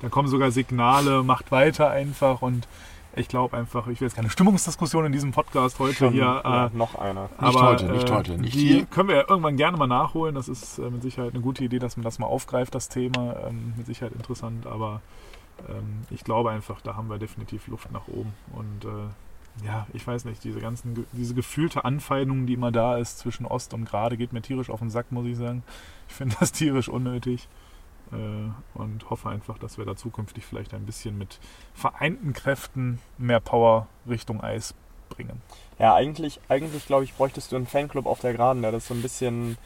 dann 0.00 0.12
kommen 0.12 0.28
sogar 0.28 0.52
Signale, 0.52 1.24
macht 1.24 1.50
weiter 1.50 1.90
einfach 1.90 2.42
und 2.42 2.68
ich 3.16 3.28
glaube 3.28 3.56
einfach, 3.56 3.86
ich 3.88 4.00
will 4.00 4.06
jetzt 4.06 4.14
keine 4.14 4.30
Stimmungsdiskussion 4.30 5.06
in 5.06 5.12
diesem 5.12 5.32
Podcast 5.32 5.78
heute 5.78 5.94
schon 5.94 6.12
hier. 6.12 6.42
äh, 6.44 6.48
ja, 6.48 6.70
noch 6.72 6.94
einer. 6.94 7.22
Nicht 7.22 7.38
aber, 7.38 7.62
heute, 7.62 7.86
nicht 7.86 8.08
äh, 8.08 8.12
heute, 8.12 8.38
nicht 8.38 8.54
die 8.54 8.68
hier. 8.68 8.86
können 8.86 9.08
wir 9.08 9.16
ja 9.16 9.24
irgendwann 9.28 9.56
gerne 9.56 9.76
mal 9.76 9.86
nachholen. 9.86 10.34
Das 10.34 10.48
ist 10.48 10.78
äh, 10.78 10.90
mit 10.90 11.02
Sicherheit 11.02 11.32
eine 11.32 11.42
gute 11.42 11.64
Idee, 11.64 11.78
dass 11.78 11.96
man 11.96 12.04
das 12.04 12.18
mal 12.18 12.26
aufgreift, 12.26 12.74
das 12.74 12.88
Thema. 12.88 13.36
Ähm, 13.46 13.74
mit 13.76 13.86
Sicherheit 13.86 14.12
interessant, 14.12 14.66
aber 14.66 15.00
ähm, 15.68 16.02
ich 16.10 16.24
glaube 16.24 16.50
einfach, 16.50 16.80
da 16.80 16.96
haben 16.96 17.08
wir 17.08 17.18
definitiv 17.18 17.66
Luft 17.68 17.90
nach 17.90 18.08
oben. 18.08 18.34
Und 18.52 18.84
äh, 18.84 19.66
ja, 19.66 19.86
ich 19.92 20.06
weiß 20.06 20.26
nicht, 20.26 20.44
diese 20.44 20.60
ganzen, 20.60 21.06
diese 21.12 21.34
gefühlte 21.34 21.84
Anfeindung, 21.84 22.46
die 22.46 22.54
immer 22.54 22.72
da 22.72 22.98
ist 22.98 23.18
zwischen 23.18 23.46
Ost 23.46 23.72
und 23.72 23.86
Gerade, 23.86 24.16
geht 24.16 24.32
mir 24.32 24.42
tierisch 24.42 24.70
auf 24.70 24.80
den 24.80 24.90
Sack, 24.90 25.12
muss 25.12 25.26
ich 25.26 25.36
sagen. 25.36 25.62
Ich 26.08 26.14
finde 26.14 26.36
das 26.38 26.52
tierisch 26.52 26.88
unnötig. 26.88 27.48
Äh, 28.12 28.78
und 28.78 29.10
hoffe 29.10 29.28
einfach, 29.28 29.58
dass 29.58 29.78
wir 29.78 29.84
da 29.84 29.96
zukünftig 29.96 30.44
vielleicht 30.44 30.74
ein 30.74 30.86
bisschen 30.86 31.18
mit 31.18 31.38
vereinten 31.74 32.32
Kräften 32.32 33.00
mehr 33.18 33.40
Power 33.40 33.88
Richtung 34.08 34.40
Eis 34.40 34.74
bringen. 35.08 35.42
Ja, 35.78 35.94
eigentlich, 35.94 36.40
eigentlich 36.48 36.86
glaube 36.86 37.04
ich, 37.04 37.14
bräuchtest 37.14 37.52
du 37.52 37.56
einen 37.56 37.66
Fanclub 37.66 38.06
auf 38.06 38.20
der 38.20 38.32
Geraden, 38.32 38.62
der 38.62 38.72
das 38.72 38.88
so 38.88 38.94
ein 38.94 39.02
bisschen, 39.02 39.58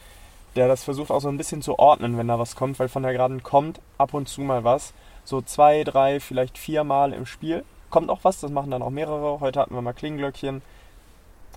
der 0.55 0.67
das 0.67 0.83
versucht 0.83 1.11
auch 1.11 1.21
so 1.21 1.29
ein 1.29 1.37
bisschen 1.37 1.61
zu 1.61 1.77
ordnen, 1.79 2.17
wenn 2.17 2.27
da 2.27 2.39
was 2.39 2.55
kommt, 2.55 2.79
weil 2.79 2.89
von 2.89 3.03
der 3.03 3.13
Geraden 3.13 3.43
kommt 3.43 3.79
ab 3.97 4.13
und 4.13 4.27
zu 4.27 4.41
mal 4.41 4.63
was. 4.63 4.93
So 5.23 5.41
zwei, 5.41 5.83
drei, 5.83 6.19
vielleicht 6.19 6.57
viermal 6.57 7.13
im 7.13 7.25
Spiel 7.25 7.63
kommt 7.91 8.09
auch 8.09 8.23
was, 8.23 8.39
das 8.39 8.49
machen 8.49 8.71
dann 8.71 8.81
auch 8.81 8.89
mehrere. 8.89 9.39
Heute 9.39 9.59
hatten 9.59 9.75
wir 9.75 9.81
mal 9.81 9.93
Klingenglöckchen. 9.93 10.63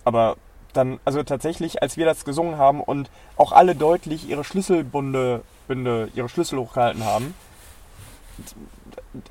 Aber 0.04 0.36
dann, 0.76 1.00
also 1.04 1.22
tatsächlich, 1.22 1.82
als 1.82 1.96
wir 1.96 2.04
das 2.04 2.24
gesungen 2.24 2.58
haben 2.58 2.80
und 2.80 3.10
auch 3.36 3.52
alle 3.52 3.74
deutlich 3.74 4.28
ihre 4.28 4.44
Schlüsselbunde, 4.44 5.42
Bünde, 5.66 6.10
ihre 6.14 6.28
Schlüssel 6.28 6.58
hochgehalten 6.58 7.04
haben, 7.04 7.34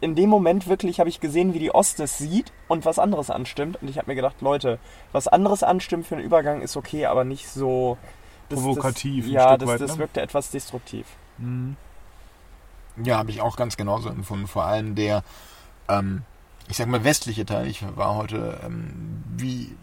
in 0.01 0.15
dem 0.15 0.29
Moment 0.29 0.67
wirklich 0.67 0.99
habe 0.99 1.09
ich 1.09 1.19
gesehen, 1.19 1.53
wie 1.53 1.59
die 1.59 1.73
Ost 1.73 1.99
es 1.99 2.17
sieht 2.17 2.51
und 2.67 2.85
was 2.85 2.99
anderes 2.99 3.29
anstimmt. 3.29 3.81
Und 3.81 3.89
ich 3.89 3.97
habe 3.97 4.09
mir 4.09 4.15
gedacht, 4.15 4.41
Leute, 4.41 4.79
was 5.11 5.27
anderes 5.27 5.61
anstimmen 5.61 6.03
für 6.03 6.15
einen 6.15 6.23
Übergang 6.23 6.61
ist 6.61 6.77
okay, 6.77 7.05
aber 7.05 7.23
nicht 7.23 7.49
so 7.49 7.97
Provokativ 8.49 9.25
Das, 9.25 9.29
ein 9.29 9.33
ja, 9.33 9.47
Stück 9.49 9.59
das, 9.59 9.69
weit, 9.69 9.81
das 9.81 9.91
ne? 9.93 9.97
wirkte 9.99 10.21
etwas 10.21 10.49
destruktiv. 10.51 11.05
Mhm. 11.37 11.75
Ja, 13.03 13.17
habe 13.17 13.31
ich 13.31 13.41
auch 13.41 13.55
ganz 13.55 13.75
genauso 13.77 14.09
empfunden. 14.09 14.47
Vor 14.47 14.65
allem 14.65 14.95
der, 14.95 15.23
ähm, 15.89 16.23
ich 16.69 16.77
sag 16.77 16.87
mal, 16.87 17.03
westliche 17.03 17.45
Teil. 17.45 17.67
Ich 17.67 17.83
war 17.95 18.15
heute, 18.15 18.59
ähm, 18.63 19.23
wie 19.35 19.75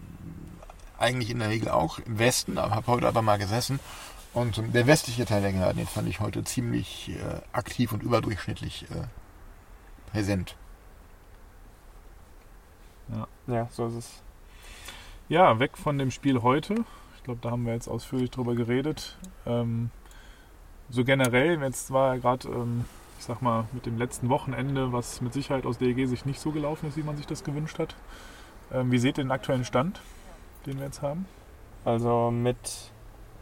eigentlich 1.00 1.30
in 1.30 1.38
der 1.38 1.48
Regel 1.48 1.68
auch 1.68 1.98
im 1.98 2.18
Westen, 2.18 2.58
aber 2.58 2.74
habe 2.74 2.86
heute 2.86 3.08
aber 3.08 3.22
mal 3.22 3.38
gesessen. 3.38 3.80
Und 4.32 4.58
ähm, 4.58 4.72
der 4.72 4.86
westliche 4.86 5.24
Teil 5.24 5.42
der 5.42 5.52
Geraden, 5.52 5.78
den 5.78 5.86
fand 5.86 6.08
ich 6.08 6.20
heute 6.20 6.44
ziemlich 6.44 7.10
äh, 7.10 7.40
aktiv 7.52 7.92
und 7.92 8.02
überdurchschnittlich 8.02 8.86
äh, 8.90 10.10
präsent. 10.10 10.56
Ja, 13.46 13.68
so 13.72 13.86
ist 13.88 13.94
es. 13.94 14.22
Ja, 15.28 15.58
weg 15.58 15.76
von 15.76 15.98
dem 15.98 16.12
Spiel 16.12 16.42
heute. 16.42 16.84
Ich 17.16 17.24
glaube, 17.24 17.40
da 17.42 17.50
haben 17.50 17.66
wir 17.66 17.72
jetzt 17.72 17.88
ausführlich 17.88 18.30
drüber 18.30 18.54
geredet. 18.54 19.18
Ähm, 19.44 19.90
so 20.88 21.04
generell, 21.04 21.60
jetzt 21.60 21.92
war 21.92 22.14
ja 22.14 22.20
gerade, 22.20 22.48
ähm, 22.48 22.84
ich 23.18 23.24
sag 23.24 23.42
mal, 23.42 23.66
mit 23.72 23.86
dem 23.86 23.98
letzten 23.98 24.28
Wochenende, 24.28 24.92
was 24.92 25.20
mit 25.20 25.32
Sicherheit 25.32 25.66
aus 25.66 25.78
DEG 25.78 26.06
sich 26.06 26.24
nicht 26.24 26.40
so 26.40 26.52
gelaufen 26.52 26.88
ist, 26.88 26.96
wie 26.96 27.02
man 27.02 27.16
sich 27.16 27.26
das 27.26 27.42
gewünscht 27.42 27.78
hat. 27.78 27.96
Ähm, 28.72 28.92
wie 28.92 28.98
seht 28.98 29.18
ihr 29.18 29.24
den 29.24 29.32
aktuellen 29.32 29.64
Stand, 29.64 30.00
den 30.66 30.78
wir 30.78 30.86
jetzt 30.86 31.02
haben? 31.02 31.26
Also 31.84 32.30
mit, 32.30 32.56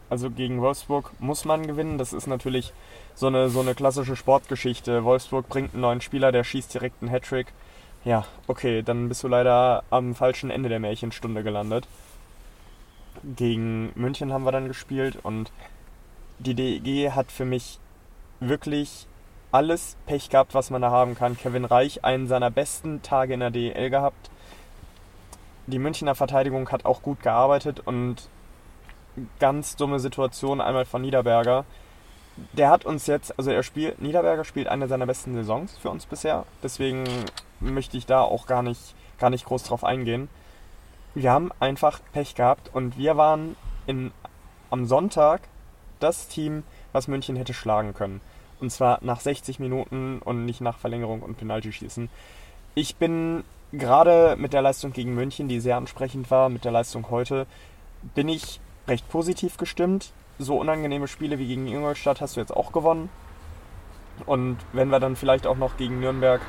also 0.09 0.29
gegen 0.29 0.61
Wolfsburg 0.61 1.11
muss 1.19 1.45
man 1.45 1.67
gewinnen. 1.67 1.97
Das 1.97 2.13
ist 2.13 2.27
natürlich 2.27 2.73
so 3.15 3.27
eine, 3.27 3.49
so 3.49 3.59
eine 3.59 3.75
klassische 3.75 4.15
Sportgeschichte. 4.15 5.03
Wolfsburg 5.03 5.49
bringt 5.49 5.73
einen 5.73 5.81
neuen 5.81 6.01
Spieler, 6.01 6.31
der 6.31 6.43
schießt 6.43 6.73
direkt 6.73 7.01
einen 7.01 7.11
Hattrick. 7.11 7.47
Ja, 8.05 8.25
okay, 8.47 8.81
dann 8.81 9.09
bist 9.09 9.23
du 9.23 9.27
leider 9.27 9.83
am 9.89 10.15
falschen 10.15 10.51
Ende 10.51 10.69
der 10.69 10.79
Märchenstunde 10.79 11.43
gelandet. 11.43 11.87
Gegen 13.35 13.91
München 13.95 14.31
haben 14.31 14.45
wir 14.45 14.53
dann 14.53 14.69
gespielt 14.69 15.17
und 15.21 15.51
die 16.39 16.53
DEG 16.53 17.11
hat 17.11 17.31
für 17.31 17.43
mich 17.43 17.79
wirklich 18.39 19.07
alles 19.51 19.97
Pech 20.05 20.29
gehabt, 20.29 20.53
was 20.53 20.69
man 20.69 20.81
da 20.81 20.91
haben 20.91 21.15
kann. 21.15 21.37
Kevin 21.37 21.65
Reich, 21.65 22.05
einen 22.05 22.27
seiner 22.27 22.51
besten 22.51 23.01
Tage 23.01 23.33
in 23.33 23.41
der 23.41 23.51
DEL 23.51 23.89
gehabt. 23.89 24.29
Die 25.69 25.77
Münchner 25.77 26.15
Verteidigung 26.15 26.67
hat 26.69 26.85
auch 26.85 27.03
gut 27.03 27.21
gearbeitet 27.21 27.79
und 27.85 28.27
ganz 29.39 29.75
dumme 29.75 29.99
Situation 29.99 30.61
einmal 30.61 30.85
von 30.85 31.03
Niederberger. 31.03 31.63
Der 32.53 32.71
hat 32.71 32.85
uns 32.85 33.05
jetzt, 33.05 33.37
also 33.37 33.51
er 33.51 33.61
spielt, 33.61 34.01
Niederberger 34.01 34.45
spielt 34.45 34.67
eine 34.67 34.87
seiner 34.87 35.05
besten 35.05 35.35
Saisons 35.35 35.77
für 35.77 35.91
uns 35.91 36.07
bisher. 36.07 36.45
Deswegen 36.63 37.03
möchte 37.59 37.97
ich 37.97 38.07
da 38.07 38.21
auch 38.21 38.47
gar 38.47 38.63
nicht, 38.63 38.95
gar 39.19 39.29
nicht 39.29 39.45
groß 39.45 39.61
drauf 39.61 39.83
eingehen. 39.83 40.27
Wir 41.13 41.31
haben 41.31 41.51
einfach 41.59 41.99
Pech 42.13 42.33
gehabt 42.33 42.73
und 42.73 42.97
wir 42.97 43.15
waren 43.15 43.55
in, 43.85 44.11
am 44.71 44.87
Sonntag 44.87 45.41
das 45.99 46.29
Team, 46.29 46.63
was 46.93 47.07
München 47.07 47.35
hätte 47.35 47.53
schlagen 47.53 47.93
können. 47.93 48.21
Und 48.59 48.71
zwar 48.71 48.97
nach 49.01 49.19
60 49.19 49.59
Minuten 49.59 50.19
und 50.19 50.45
nicht 50.45 50.61
nach 50.61 50.79
Verlängerung 50.79 51.21
und 51.21 51.37
Penaltyschießen. 51.37 52.09
Ich 52.73 52.95
bin 52.95 53.43
gerade 53.71 54.35
mit 54.37 54.53
der 54.53 54.61
Leistung 54.61 54.93
gegen 54.93 55.13
München, 55.15 55.47
die 55.47 55.59
sehr 55.59 55.77
ansprechend 55.77 56.31
war, 56.31 56.49
mit 56.49 56.65
der 56.65 56.71
Leistung 56.71 57.09
heute, 57.09 57.45
bin 58.15 58.29
ich 58.29 58.59
recht 58.87 59.07
positiv 59.09 59.57
gestimmt. 59.57 60.11
So 60.39 60.57
unangenehme 60.57 61.07
Spiele 61.07 61.37
wie 61.37 61.47
gegen 61.47 61.67
Ingolstadt 61.67 62.21
hast 62.21 62.35
du 62.35 62.39
jetzt 62.39 62.55
auch 62.55 62.71
gewonnen. 62.71 63.09
Und 64.25 64.57
wenn 64.73 64.89
wir 64.89 64.99
dann 64.99 65.15
vielleicht 65.15 65.47
auch 65.47 65.57
noch 65.57 65.77
gegen 65.77 65.99
Nürnberg 65.99 66.41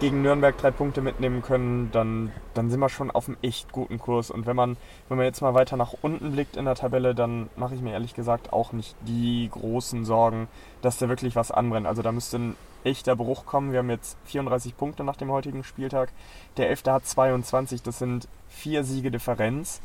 gegen 0.00 0.22
Nürnberg 0.22 0.56
drei 0.56 0.70
Punkte 0.70 1.02
mitnehmen 1.02 1.42
können, 1.42 1.90
dann, 1.92 2.32
dann 2.54 2.70
sind 2.70 2.80
wir 2.80 2.88
schon 2.88 3.10
auf 3.10 3.28
einem 3.28 3.36
echt 3.42 3.70
guten 3.70 3.98
Kurs. 3.98 4.30
Und 4.30 4.46
wenn 4.46 4.56
man, 4.56 4.76
wenn 5.08 5.18
man 5.18 5.26
jetzt 5.26 5.42
mal 5.42 5.54
weiter 5.54 5.76
nach 5.76 5.94
unten 6.00 6.32
blickt 6.32 6.56
in 6.56 6.64
der 6.64 6.74
Tabelle, 6.74 7.14
dann 7.14 7.50
mache 7.56 7.74
ich 7.74 7.82
mir 7.82 7.92
ehrlich 7.92 8.14
gesagt 8.14 8.52
auch 8.52 8.72
nicht 8.72 8.96
die 9.02 9.48
großen 9.52 10.06
Sorgen, 10.06 10.48
dass 10.80 10.96
da 10.96 11.08
wirklich 11.08 11.36
was 11.36 11.50
anbrennt. 11.50 11.86
Also 11.86 12.00
da 12.02 12.12
müsste 12.12 12.38
ein 12.38 12.56
echter 12.82 13.14
Bruch 13.14 13.44
kommen. 13.44 13.72
Wir 13.72 13.80
haben 13.80 13.90
jetzt 13.90 14.16
34 14.24 14.76
Punkte 14.76 15.04
nach 15.04 15.16
dem 15.16 15.30
heutigen 15.30 15.64
Spieltag. 15.64 16.10
Der 16.56 16.70
11. 16.70 16.84
hat 16.86 17.06
22, 17.06 17.82
das 17.82 17.98
sind 17.98 18.26
vier 18.48 18.84
Siege 18.84 19.10
Differenz. 19.10 19.82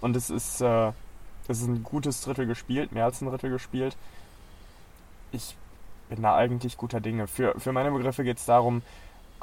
Und 0.00 0.16
es 0.16 0.28
ist, 0.28 0.60
äh, 0.60 0.92
Es 1.48 1.60
ist 1.60 1.68
ein 1.68 1.82
gutes 1.82 2.20
Drittel 2.22 2.46
gespielt, 2.46 2.92
mehr 2.92 3.04
als 3.04 3.20
ein 3.20 3.28
Drittel 3.28 3.50
gespielt. 3.50 3.96
Ich 5.32 5.56
bin 6.08 6.22
da 6.22 6.36
eigentlich 6.36 6.76
guter 6.76 7.00
Dinge. 7.00 7.26
Für, 7.26 7.58
für 7.58 7.72
meine 7.72 7.90
Begriffe 7.90 8.22
geht 8.24 8.38
es 8.38 8.44
darum, 8.44 8.82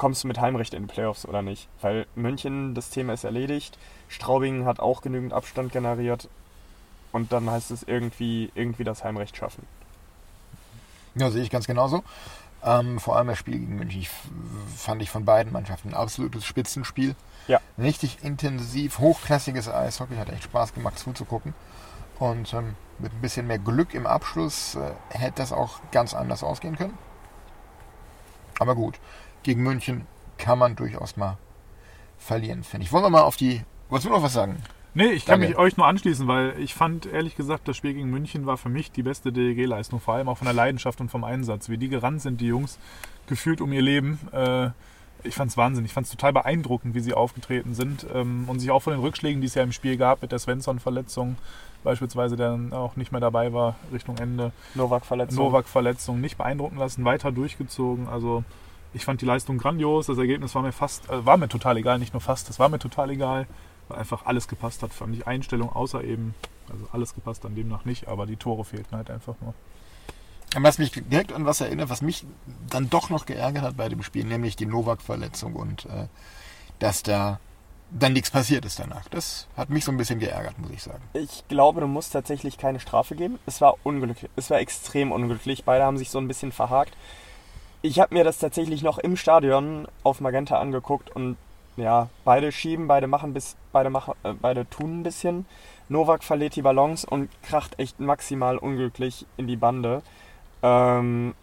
kommst 0.00 0.24
du 0.24 0.28
mit 0.28 0.40
Heimrecht 0.40 0.72
in 0.72 0.86
die 0.86 0.92
Playoffs 0.92 1.26
oder 1.26 1.42
nicht? 1.42 1.68
Weil 1.82 2.06
München, 2.14 2.74
das 2.74 2.88
Thema 2.88 3.12
ist 3.12 3.24
erledigt. 3.24 3.76
Straubing 4.08 4.64
hat 4.64 4.80
auch 4.80 5.02
genügend 5.02 5.34
Abstand 5.34 5.72
generiert. 5.72 6.30
Und 7.12 7.32
dann 7.32 7.50
heißt 7.50 7.70
es 7.70 7.82
irgendwie, 7.82 8.50
irgendwie 8.54 8.82
das 8.82 9.04
Heimrecht 9.04 9.36
schaffen. 9.36 9.66
Ja, 11.16 11.30
sehe 11.30 11.42
ich 11.42 11.50
ganz 11.50 11.66
genauso. 11.66 12.02
Ähm, 12.64 12.98
vor 12.98 13.16
allem 13.16 13.26
das 13.26 13.38
Spiel 13.38 13.58
gegen 13.58 13.76
München 13.76 14.00
ich, 14.00 14.10
fand 14.74 15.02
ich 15.02 15.10
von 15.10 15.26
beiden 15.26 15.52
Mannschaften 15.52 15.90
ein 15.90 15.94
absolutes 15.94 16.46
Spitzenspiel. 16.46 17.14
Ja. 17.46 17.60
Richtig 17.76 18.24
intensiv, 18.24 19.00
hochklassiges 19.00 19.68
Eishockey, 19.68 20.16
hat 20.16 20.30
echt 20.30 20.44
Spaß 20.44 20.72
gemacht 20.72 20.98
zuzugucken. 20.98 21.52
Und 22.18 22.54
ähm, 22.54 22.74
mit 22.98 23.12
ein 23.12 23.20
bisschen 23.20 23.46
mehr 23.46 23.58
Glück 23.58 23.92
im 23.92 24.06
Abschluss 24.06 24.76
äh, 24.76 24.92
hätte 25.10 25.42
das 25.42 25.52
auch 25.52 25.80
ganz 25.92 26.14
anders 26.14 26.42
ausgehen 26.42 26.76
können. 26.76 26.96
Aber 28.58 28.74
gut, 28.74 28.98
gegen 29.42 29.62
München 29.62 30.06
kann 30.38 30.58
man 30.58 30.76
durchaus 30.76 31.16
mal 31.16 31.38
verlieren, 32.18 32.64
finde 32.64 32.84
ich. 32.84 32.92
Wollen 32.92 33.04
wir 33.04 33.10
mal 33.10 33.22
auf 33.22 33.36
die. 33.36 33.62
Wolltest 33.88 34.08
du 34.08 34.12
noch 34.12 34.22
was 34.22 34.32
sagen? 34.32 34.56
Nee, 34.92 35.10
ich 35.10 35.24
kann 35.24 35.38
mich 35.38 35.56
euch 35.56 35.76
nur 35.76 35.86
anschließen, 35.86 36.26
weil 36.26 36.54
ich 36.58 36.74
fand 36.74 37.06
ehrlich 37.06 37.36
gesagt, 37.36 37.68
das 37.68 37.76
Spiel 37.76 37.94
gegen 37.94 38.10
München 38.10 38.46
war 38.46 38.56
für 38.56 38.68
mich 38.68 38.90
die 38.90 39.04
beste 39.04 39.32
DEG-Leistung, 39.32 40.00
vor 40.00 40.14
allem 40.14 40.28
auch 40.28 40.38
von 40.38 40.46
der 40.46 40.54
Leidenschaft 40.54 41.00
und 41.00 41.10
vom 41.10 41.22
Einsatz. 41.22 41.68
Wie 41.68 41.78
die 41.78 41.88
gerannt 41.88 42.22
sind, 42.22 42.40
die 42.40 42.48
Jungs, 42.48 42.78
gefühlt 43.28 43.60
um 43.60 43.72
ihr 43.72 43.82
Leben. 43.82 44.18
Äh, 44.32 44.70
ich 45.22 45.34
fand 45.34 45.50
es 45.50 45.56
Wahnsinn. 45.56 45.84
Ich 45.84 45.92
fand 45.92 46.06
es 46.06 46.10
total 46.10 46.32
beeindruckend, 46.32 46.94
wie 46.94 47.00
sie 47.00 47.14
aufgetreten 47.14 47.74
sind 47.74 48.04
ähm, 48.12 48.44
und 48.48 48.58
sich 48.58 48.70
auch 48.70 48.80
von 48.80 48.92
den 48.92 49.00
Rückschlägen, 49.00 49.40
die 49.40 49.46
es 49.46 49.54
ja 49.54 49.62
im 49.62 49.72
Spiel 49.72 49.96
gab, 49.96 50.22
mit 50.22 50.32
der 50.32 50.38
Svensson-Verletzung 50.38 51.36
beispielsweise, 51.84 52.36
der 52.36 52.50
dann 52.50 52.72
auch 52.72 52.96
nicht 52.96 53.12
mehr 53.12 53.20
dabei 53.20 53.52
war 53.52 53.76
Richtung 53.92 54.18
Ende, 54.18 54.52
Novak-Verletzung. 54.74 55.44
Novak-Verletzung, 55.44 56.20
nicht 56.20 56.36
beeindrucken 56.36 56.76
lassen, 56.76 57.04
weiter 57.04 57.32
durchgezogen. 57.32 58.08
Also 58.08 58.44
ich 58.92 59.04
fand 59.04 59.20
die 59.20 59.26
Leistung 59.26 59.58
grandios. 59.58 60.06
Das 60.06 60.18
Ergebnis 60.18 60.54
war 60.54 60.62
mir 60.62 60.72
fast, 60.72 61.08
äh, 61.10 61.24
war 61.24 61.36
mir 61.36 61.48
total 61.48 61.76
egal, 61.76 61.98
nicht 61.98 62.12
nur 62.12 62.20
fast, 62.20 62.50
es 62.50 62.58
war 62.58 62.68
mir 62.68 62.78
total 62.78 63.10
egal, 63.10 63.46
weil 63.88 63.98
einfach 63.98 64.26
alles 64.26 64.48
gepasst 64.48 64.82
hat. 64.82 64.92
Fand 64.92 65.14
ich 65.14 65.26
Einstellung, 65.26 65.70
außer 65.70 66.02
eben, 66.04 66.34
also 66.70 66.86
alles 66.92 67.14
gepasst 67.14 67.44
dann 67.44 67.54
demnach 67.54 67.84
nicht, 67.84 68.08
aber 68.08 68.26
die 68.26 68.36
Tore 68.36 68.64
fehlten 68.64 68.96
halt 68.96 69.10
einfach 69.10 69.34
nur. 69.40 69.54
Was 70.58 70.78
mich 70.78 70.90
direkt 70.90 71.32
an 71.32 71.46
was 71.46 71.60
erinnert, 71.60 71.90
was 71.90 72.02
mich 72.02 72.26
dann 72.68 72.90
doch 72.90 73.08
noch 73.08 73.24
geärgert 73.24 73.62
hat 73.62 73.76
bei 73.76 73.88
dem 73.88 74.02
Spiel, 74.02 74.24
nämlich 74.24 74.56
die 74.56 74.66
Novak-Verletzung 74.66 75.54
und 75.54 75.86
äh, 75.86 76.08
dass 76.80 77.04
da 77.04 77.38
dann 77.92 78.12
nichts 78.12 78.30
passiert 78.30 78.64
ist 78.64 78.78
danach. 78.78 79.08
Das 79.08 79.48
hat 79.56 79.70
mich 79.70 79.84
so 79.84 79.90
ein 79.90 79.96
bisschen 79.96 80.18
geärgert, 80.20 80.58
muss 80.58 80.70
ich 80.70 80.82
sagen. 80.82 81.02
Ich 81.12 81.46
glaube, 81.48 81.80
du 81.80 81.86
musst 81.86 82.12
tatsächlich 82.12 82.56
keine 82.56 82.80
Strafe 82.80 83.16
geben. 83.16 83.38
Es 83.46 83.60
war 83.60 83.76
unglücklich. 83.82 84.30
Es 84.36 84.50
war 84.50 84.58
extrem 84.58 85.12
unglücklich. 85.12 85.64
Beide 85.64 85.84
haben 85.84 85.98
sich 85.98 86.10
so 86.10 86.18
ein 86.18 86.28
bisschen 86.28 86.52
verhakt. 86.52 86.96
Ich 87.82 87.98
habe 87.98 88.14
mir 88.14 88.24
das 88.24 88.38
tatsächlich 88.38 88.82
noch 88.82 88.98
im 88.98 89.16
Stadion 89.16 89.88
auf 90.02 90.20
Magenta 90.20 90.58
angeguckt 90.58 91.14
und 91.16 91.36
ja, 91.76 92.10
beide 92.24 92.52
schieben, 92.52 92.88
beide 92.88 93.06
machen 93.06 93.32
bis, 93.32 93.56
beide 93.72 93.88
machen, 93.88 94.14
äh, 94.22 94.34
beide 94.34 94.68
tun 94.68 95.00
ein 95.00 95.02
bisschen. 95.02 95.46
Novak 95.88 96.22
verliert 96.22 96.56
die 96.56 96.62
Ballons 96.62 97.04
und 97.04 97.30
kracht 97.42 97.78
echt 97.78 97.98
maximal 97.98 98.58
unglücklich 98.58 99.24
in 99.38 99.46
die 99.46 99.56
Bande. 99.56 100.02
Ähm, 100.62 101.34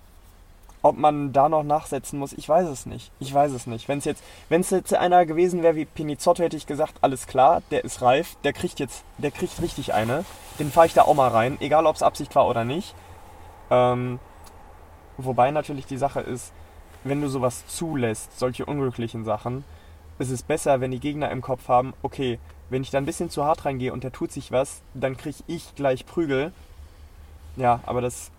ob 0.83 0.95
man 0.95 1.33
da 1.33 1.49
noch 1.49 1.63
nachsetzen 1.63 2.19
muss, 2.19 2.33
ich 2.33 2.47
weiß 2.47 2.67
es 2.67 2.85
nicht. 2.85 3.11
Ich 3.19 3.33
weiß 3.33 3.51
es 3.51 3.65
nicht. 3.65 3.87
Wenn 3.87 3.97
es 3.97 4.05
jetzt, 4.05 4.23
wenn 4.47 4.61
es 4.61 4.69
jetzt 4.69 4.93
einer 4.93 5.25
gewesen 5.25 5.63
wäre 5.63 5.75
wie 5.75 5.85
Pinizotto, 5.85 6.43
hätte 6.43 6.55
ich 6.55 6.67
gesagt, 6.67 6.93
alles 7.01 7.25
klar, 7.25 7.63
der 7.71 7.83
ist 7.83 8.03
reif, 8.03 8.37
der 8.43 8.53
kriegt 8.53 8.79
jetzt, 8.79 9.03
der 9.17 9.31
kriegt 9.31 9.59
richtig 9.59 9.95
eine. 9.95 10.23
Den 10.59 10.71
fahre 10.71 10.85
ich 10.85 10.93
da 10.93 11.01
auch 11.01 11.15
mal 11.15 11.29
rein, 11.29 11.57
egal 11.61 11.87
ob 11.87 11.95
es 11.95 12.03
Absicht 12.03 12.35
war 12.35 12.47
oder 12.47 12.63
nicht. 12.63 12.93
Ähm, 13.71 14.19
wobei 15.17 15.51
natürlich 15.51 15.85
die 15.85 15.97
Sache 15.97 16.21
ist, 16.21 16.51
wenn 17.03 17.21
du 17.21 17.29
sowas 17.29 17.65
zulässt, 17.67 18.37
solche 18.37 18.65
unglücklichen 18.65 19.23
Sachen, 19.23 19.63
ist 20.19 20.31
es 20.31 20.43
besser, 20.43 20.81
wenn 20.81 20.91
die 20.91 20.99
Gegner 20.99 21.31
im 21.31 21.41
Kopf 21.41 21.67
haben, 21.67 21.93
okay, 22.01 22.39
wenn 22.69 22.81
ich 22.81 22.89
da 22.89 22.97
ein 22.97 23.05
bisschen 23.05 23.29
zu 23.29 23.45
hart 23.45 23.65
reingehe 23.65 23.93
und 23.93 24.03
der 24.03 24.11
tut 24.11 24.31
sich 24.31 24.51
was, 24.51 24.81
dann 24.93 25.15
kriege 25.15 25.43
ich 25.47 25.75
gleich 25.75 26.05
Prügel. 26.05 26.51
Ja, 27.55 27.79
aber 27.85 28.01
das, 28.01 28.31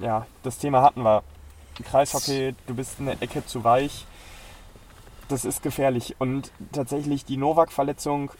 ja, 0.00 0.26
das 0.42 0.58
Thema 0.58 0.82
hatten 0.82 1.02
wir. 1.02 1.22
Kreishockey, 1.82 2.54
du 2.66 2.74
bist 2.74 3.00
in 3.00 3.06
der 3.06 3.20
Ecke 3.22 3.44
zu 3.44 3.64
weich. 3.64 4.06
Das 5.28 5.44
ist 5.44 5.62
gefährlich. 5.62 6.16
Und 6.18 6.52
tatsächlich 6.70 7.24
die 7.24 7.38
Novak-Verletzung, 7.38 8.30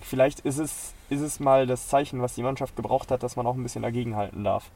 vielleicht 0.00 0.40
ist 0.40 0.58
es, 0.58 0.94
ist 1.10 1.20
es 1.20 1.40
mal 1.40 1.66
das 1.66 1.88
Zeichen, 1.88 2.22
was 2.22 2.34
die 2.34 2.42
Mannschaft 2.42 2.74
gebraucht 2.76 3.10
hat, 3.10 3.22
dass 3.22 3.36
man 3.36 3.46
auch 3.46 3.54
ein 3.54 3.62
bisschen 3.62 3.82
dagegenhalten 3.82 4.44
darf. 4.44 4.70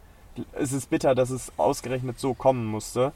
Es 0.52 0.72
ist 0.72 0.90
bitter, 0.90 1.14
dass 1.14 1.30
es 1.30 1.52
ausgerechnet 1.56 2.18
so 2.18 2.34
kommen 2.34 2.66
musste. 2.66 3.12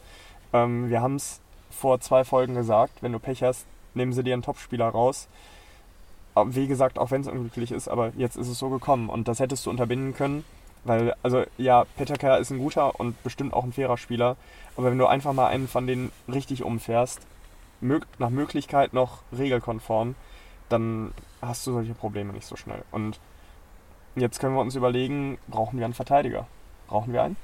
Ähm, 0.53 0.89
wir 0.91 1.01
haben 1.01 1.17
es 1.17 1.41
vor 1.71 2.01
zwei 2.01 2.25
Folgen 2.25 2.55
gesagt, 2.55 3.03
wenn 3.03 3.13
du 3.13 3.19
Pech 3.19 3.43
hast, 3.43 3.67
nehmen 3.95 4.13
sie 4.13 4.23
dir 4.23 4.35
einen 4.35 4.43
Topspieler 4.43 4.89
raus. 4.89 5.29
Aber 6.35 6.55
Wie 6.55 6.69
gesagt, 6.69 6.99
auch 6.99 7.11
wenn 7.11 7.23
es 7.23 7.29
unglücklich 7.29 7.73
ist, 7.73 7.89
aber 7.89 8.13
jetzt 8.17 8.37
ist 8.37 8.49
es 8.49 8.59
so 8.59 8.69
gekommen 8.69 9.09
und 9.09 9.29
das 9.29 9.41
hättest 9.41 9.67
du 9.67 9.71
unterbinden 9.71 10.15
können. 10.15 10.45
Weil, 10.85 11.15
also 11.23 11.45
ja, 11.59 11.85
Peterka 11.97 12.37
ist 12.37 12.51
ein 12.51 12.59
guter 12.59 12.99
und 13.01 13.21
bestimmt 13.25 13.53
auch 13.53 13.65
ein 13.65 13.73
fairer 13.73 13.99
Spieler. 13.99 14.37
Aber 14.77 14.91
wenn 14.91 14.99
du 14.99 15.07
einfach 15.07 15.33
mal 15.33 15.49
einen 15.49 15.67
von 15.67 15.87
denen 15.87 16.13
richtig 16.33 16.63
umfährst, 16.63 17.21
mög 17.81 18.07
nach 18.19 18.31
Möglichkeit 18.31 18.93
noch 18.93 19.23
regelkonform, 19.37 20.15
dann 20.69 21.13
hast 21.43 21.67
du 21.67 21.73
solche 21.73 21.95
Probleme 21.95 22.33
nicht 22.33 22.47
so 22.47 22.57
schnell. 22.57 22.83
Und 22.93 23.19
jetzt 24.15 24.39
können 24.41 24.55
wir 24.55 24.61
uns 24.61 24.77
überlegen, 24.77 25.39
brauchen 25.49 25.79
wir 25.79 25.85
einen 25.85 25.95
Verteidiger? 25.95 26.47
Brauchen 26.89 27.13
wir 27.13 27.23
einen? 27.23 27.37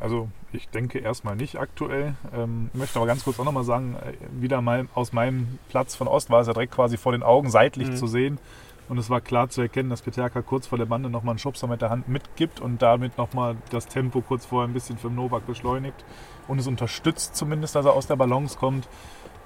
Also 0.00 0.28
ich 0.52 0.68
denke 0.70 0.98
erstmal 0.98 1.36
nicht 1.36 1.56
aktuell. 1.58 2.14
Ähm, 2.34 2.70
möchte 2.72 2.98
aber 2.98 3.06
ganz 3.06 3.22
kurz 3.24 3.38
auch 3.38 3.44
nochmal 3.44 3.64
sagen, 3.64 3.96
äh, 3.96 4.14
wieder 4.40 4.62
mal 4.62 4.88
aus 4.94 5.12
meinem 5.12 5.58
Platz 5.68 5.94
von 5.94 6.08
Ost 6.08 6.30
war 6.30 6.40
es 6.40 6.46
ja 6.46 6.54
direkt 6.54 6.72
quasi 6.74 6.96
vor 6.96 7.12
den 7.12 7.22
Augen 7.22 7.50
seitlich 7.50 7.88
Mhm. 7.90 7.96
zu 7.96 8.06
sehen. 8.06 8.38
Und 8.88 8.98
es 8.98 9.08
war 9.10 9.20
klar 9.20 9.48
zu 9.50 9.60
erkennen, 9.60 9.88
dass 9.90 10.02
Peterka 10.02 10.42
kurz 10.42 10.66
vor 10.66 10.78
der 10.78 10.86
Bande 10.86 11.10
nochmal 11.10 11.32
einen 11.34 11.38
Schubser 11.38 11.68
mit 11.68 11.80
der 11.80 11.90
Hand 11.90 12.08
mitgibt 12.08 12.58
und 12.60 12.82
damit 12.82 13.18
nochmal 13.18 13.56
das 13.70 13.86
Tempo 13.86 14.20
kurz 14.20 14.46
vorher 14.46 14.66
ein 14.68 14.72
bisschen 14.72 14.98
für 14.98 15.08
den 15.08 15.14
Novak 15.16 15.46
beschleunigt. 15.46 16.04
Und 16.48 16.58
es 16.58 16.66
unterstützt 16.66 17.36
zumindest, 17.36 17.76
dass 17.76 17.84
er 17.84 17.92
aus 17.92 18.08
der 18.08 18.16
Balance 18.16 18.58
kommt. 18.58 18.88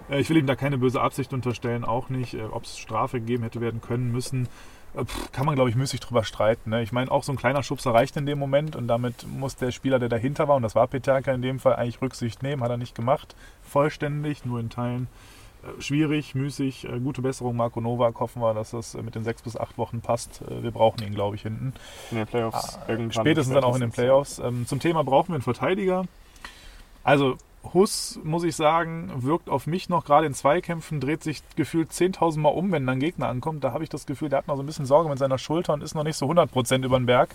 Äh, 0.08 0.20
ich 0.20 0.30
will 0.30 0.36
ihm 0.38 0.46
da 0.46 0.54
keine 0.56 0.78
böse 0.78 1.00
Absicht 1.00 1.34
unterstellen, 1.34 1.84
auch 1.84 2.08
nicht. 2.10 2.34
Äh, 2.34 2.44
Ob 2.44 2.62
es 2.64 2.78
Strafe 2.78 3.18
gegeben 3.20 3.42
hätte 3.42 3.60
werden 3.60 3.80
können 3.82 4.12
müssen, 4.12 4.48
pff, 4.94 5.32
kann 5.32 5.46
man, 5.46 5.54
glaube 5.54 5.70
ich, 5.70 5.76
müßig 5.76 6.00
drüber 6.00 6.24
streiten. 6.24 6.70
Ne? 6.70 6.82
Ich 6.82 6.92
meine, 6.92 7.10
auch 7.10 7.24
so 7.24 7.32
ein 7.32 7.36
kleiner 7.36 7.62
Schubser 7.62 7.92
reicht 7.92 8.16
in 8.16 8.26
dem 8.26 8.38
Moment 8.38 8.76
und 8.76 8.86
damit 8.88 9.26
muss 9.26 9.56
der 9.56 9.70
Spieler, 9.72 9.98
der 9.98 10.08
dahinter 10.08 10.48
war, 10.48 10.56
und 10.56 10.62
das 10.62 10.74
war 10.74 10.86
Peterka 10.86 11.32
in 11.32 11.42
dem 11.42 11.58
Fall, 11.58 11.76
eigentlich 11.76 12.00
Rücksicht 12.00 12.42
nehmen. 12.42 12.62
Hat 12.62 12.70
er 12.70 12.76
nicht 12.76 12.94
gemacht. 12.94 13.34
Vollständig, 13.62 14.44
nur 14.44 14.60
in 14.60 14.70
Teilen. 14.70 15.08
Äh, 15.62 15.80
Schwierig, 15.80 16.34
müßig, 16.34 16.84
äh, 16.88 17.00
gute 17.00 17.22
Besserung, 17.22 17.56
Marco 17.56 17.80
Novak. 17.80 18.20
Hoffen 18.20 18.40
wir, 18.42 18.54
dass 18.54 18.70
das 18.70 18.94
mit 18.94 19.14
den 19.14 19.24
sechs 19.24 19.42
bis 19.42 19.56
acht 19.56 19.78
Wochen 19.78 20.00
passt. 20.00 20.42
Äh, 20.42 20.62
Wir 20.62 20.70
brauchen 20.70 21.02
ihn, 21.02 21.14
glaube 21.14 21.36
ich, 21.36 21.42
hinten. 21.42 21.72
In 22.10 22.18
den 22.18 22.26
Playoffs 22.26 22.78
irgendwann. 22.86 23.24
Spätestens 23.24 23.54
dann 23.54 23.64
auch 23.64 23.74
in 23.74 23.80
den 23.80 23.92
Playoffs. 23.92 24.38
Ähm, 24.38 24.66
zum 24.66 24.80
Thema 24.80 25.02
brauchen 25.02 25.28
wir 25.28 25.34
einen 25.34 25.42
Verteidiger. 25.42 26.04
Also 27.02 27.36
Huss, 27.72 28.20
muss 28.22 28.44
ich 28.44 28.54
sagen, 28.56 29.10
wirkt 29.16 29.48
auf 29.48 29.66
mich 29.66 29.88
noch 29.88 30.04
gerade 30.04 30.26
in 30.26 30.34
Zweikämpfen, 30.34 31.00
dreht 31.00 31.22
sich 31.22 31.42
gefühlt 31.56 31.90
10.000 31.90 32.38
Mal 32.38 32.50
um, 32.50 32.70
wenn 32.72 32.86
dann 32.86 33.00
Gegner 33.00 33.28
ankommt. 33.28 33.64
Da 33.64 33.72
habe 33.72 33.82
ich 33.82 33.90
das 33.90 34.06
Gefühl, 34.06 34.28
der 34.28 34.38
hat 34.38 34.48
noch 34.48 34.56
so 34.56 34.62
ein 34.62 34.66
bisschen 34.66 34.86
Sorge 34.86 35.08
mit 35.08 35.18
seiner 35.18 35.38
Schulter 35.38 35.72
und 35.72 35.82
ist 35.82 35.94
noch 35.94 36.04
nicht 36.04 36.16
so 36.16 36.26
100% 36.26 36.84
über 36.84 36.98
den 36.98 37.06
Berg. 37.06 37.34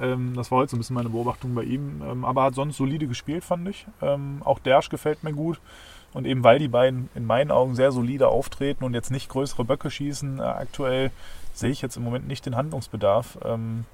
Ähm, 0.00 0.34
das 0.36 0.50
war 0.50 0.58
heute 0.58 0.70
so 0.70 0.76
ein 0.76 0.80
bisschen 0.80 0.94
meine 0.94 1.08
Beobachtung 1.08 1.54
bei 1.54 1.64
ihm. 1.64 2.02
Ähm, 2.08 2.24
aber 2.24 2.44
hat 2.44 2.54
sonst 2.54 2.76
solide 2.76 3.06
gespielt, 3.06 3.42
fand 3.42 3.68
ich. 3.68 3.86
Ähm, 4.00 4.42
auch 4.44 4.58
Dersch 4.58 4.90
gefällt 4.90 5.24
mir 5.24 5.32
gut. 5.32 5.60
Und 6.12 6.26
eben 6.26 6.44
weil 6.44 6.60
die 6.60 6.68
beiden 6.68 7.08
in 7.14 7.26
meinen 7.26 7.50
Augen 7.50 7.74
sehr 7.74 7.90
solide 7.90 8.28
auftreten 8.28 8.84
und 8.84 8.94
jetzt 8.94 9.10
nicht 9.10 9.28
größere 9.28 9.64
Böcke 9.64 9.90
schießen, 9.90 10.38
äh, 10.38 10.42
aktuell 10.42 11.10
sehe 11.52 11.70
ich 11.70 11.82
jetzt 11.82 11.96
im 11.96 12.04
Moment 12.04 12.28
nicht 12.28 12.46
den 12.46 12.56
Handlungsbedarf. 12.56 13.38
Ähm, 13.44 13.84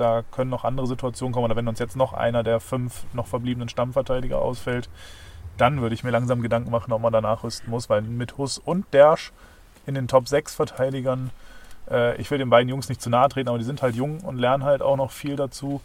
da 0.00 0.22
können 0.30 0.50
noch 0.50 0.64
andere 0.64 0.86
Situationen 0.86 1.32
kommen. 1.32 1.44
Oder 1.44 1.56
wenn 1.56 1.68
uns 1.68 1.78
jetzt 1.78 1.96
noch 1.96 2.12
einer 2.12 2.42
der 2.42 2.60
fünf 2.60 3.04
noch 3.12 3.26
verbliebenen 3.26 3.68
Stammverteidiger 3.68 4.40
ausfällt, 4.40 4.88
dann 5.56 5.80
würde 5.80 5.94
ich 5.94 6.04
mir 6.04 6.10
langsam 6.10 6.42
Gedanken 6.42 6.70
machen, 6.70 6.92
ob 6.92 7.02
man 7.02 7.12
danach 7.12 7.44
rüsten 7.44 7.70
muss. 7.70 7.90
Weil 7.90 8.02
mit 8.02 8.38
Huss 8.38 8.58
und 8.58 8.86
Dersch 8.92 9.32
in 9.86 9.94
den 9.94 10.08
Top 10.08 10.28
6 10.28 10.54
Verteidigern, 10.54 11.30
äh, 11.90 12.16
ich 12.20 12.30
will 12.30 12.38
den 12.38 12.50
beiden 12.50 12.68
Jungs 12.68 12.88
nicht 12.88 13.02
zu 13.02 13.10
nahe 13.10 13.28
treten, 13.28 13.48
aber 13.48 13.58
die 13.58 13.64
sind 13.64 13.82
halt 13.82 13.94
jung 13.94 14.20
und 14.20 14.38
lernen 14.38 14.64
halt 14.64 14.82
auch 14.82 14.96
noch 14.96 15.10
viel 15.10 15.36
dazu. 15.36 15.80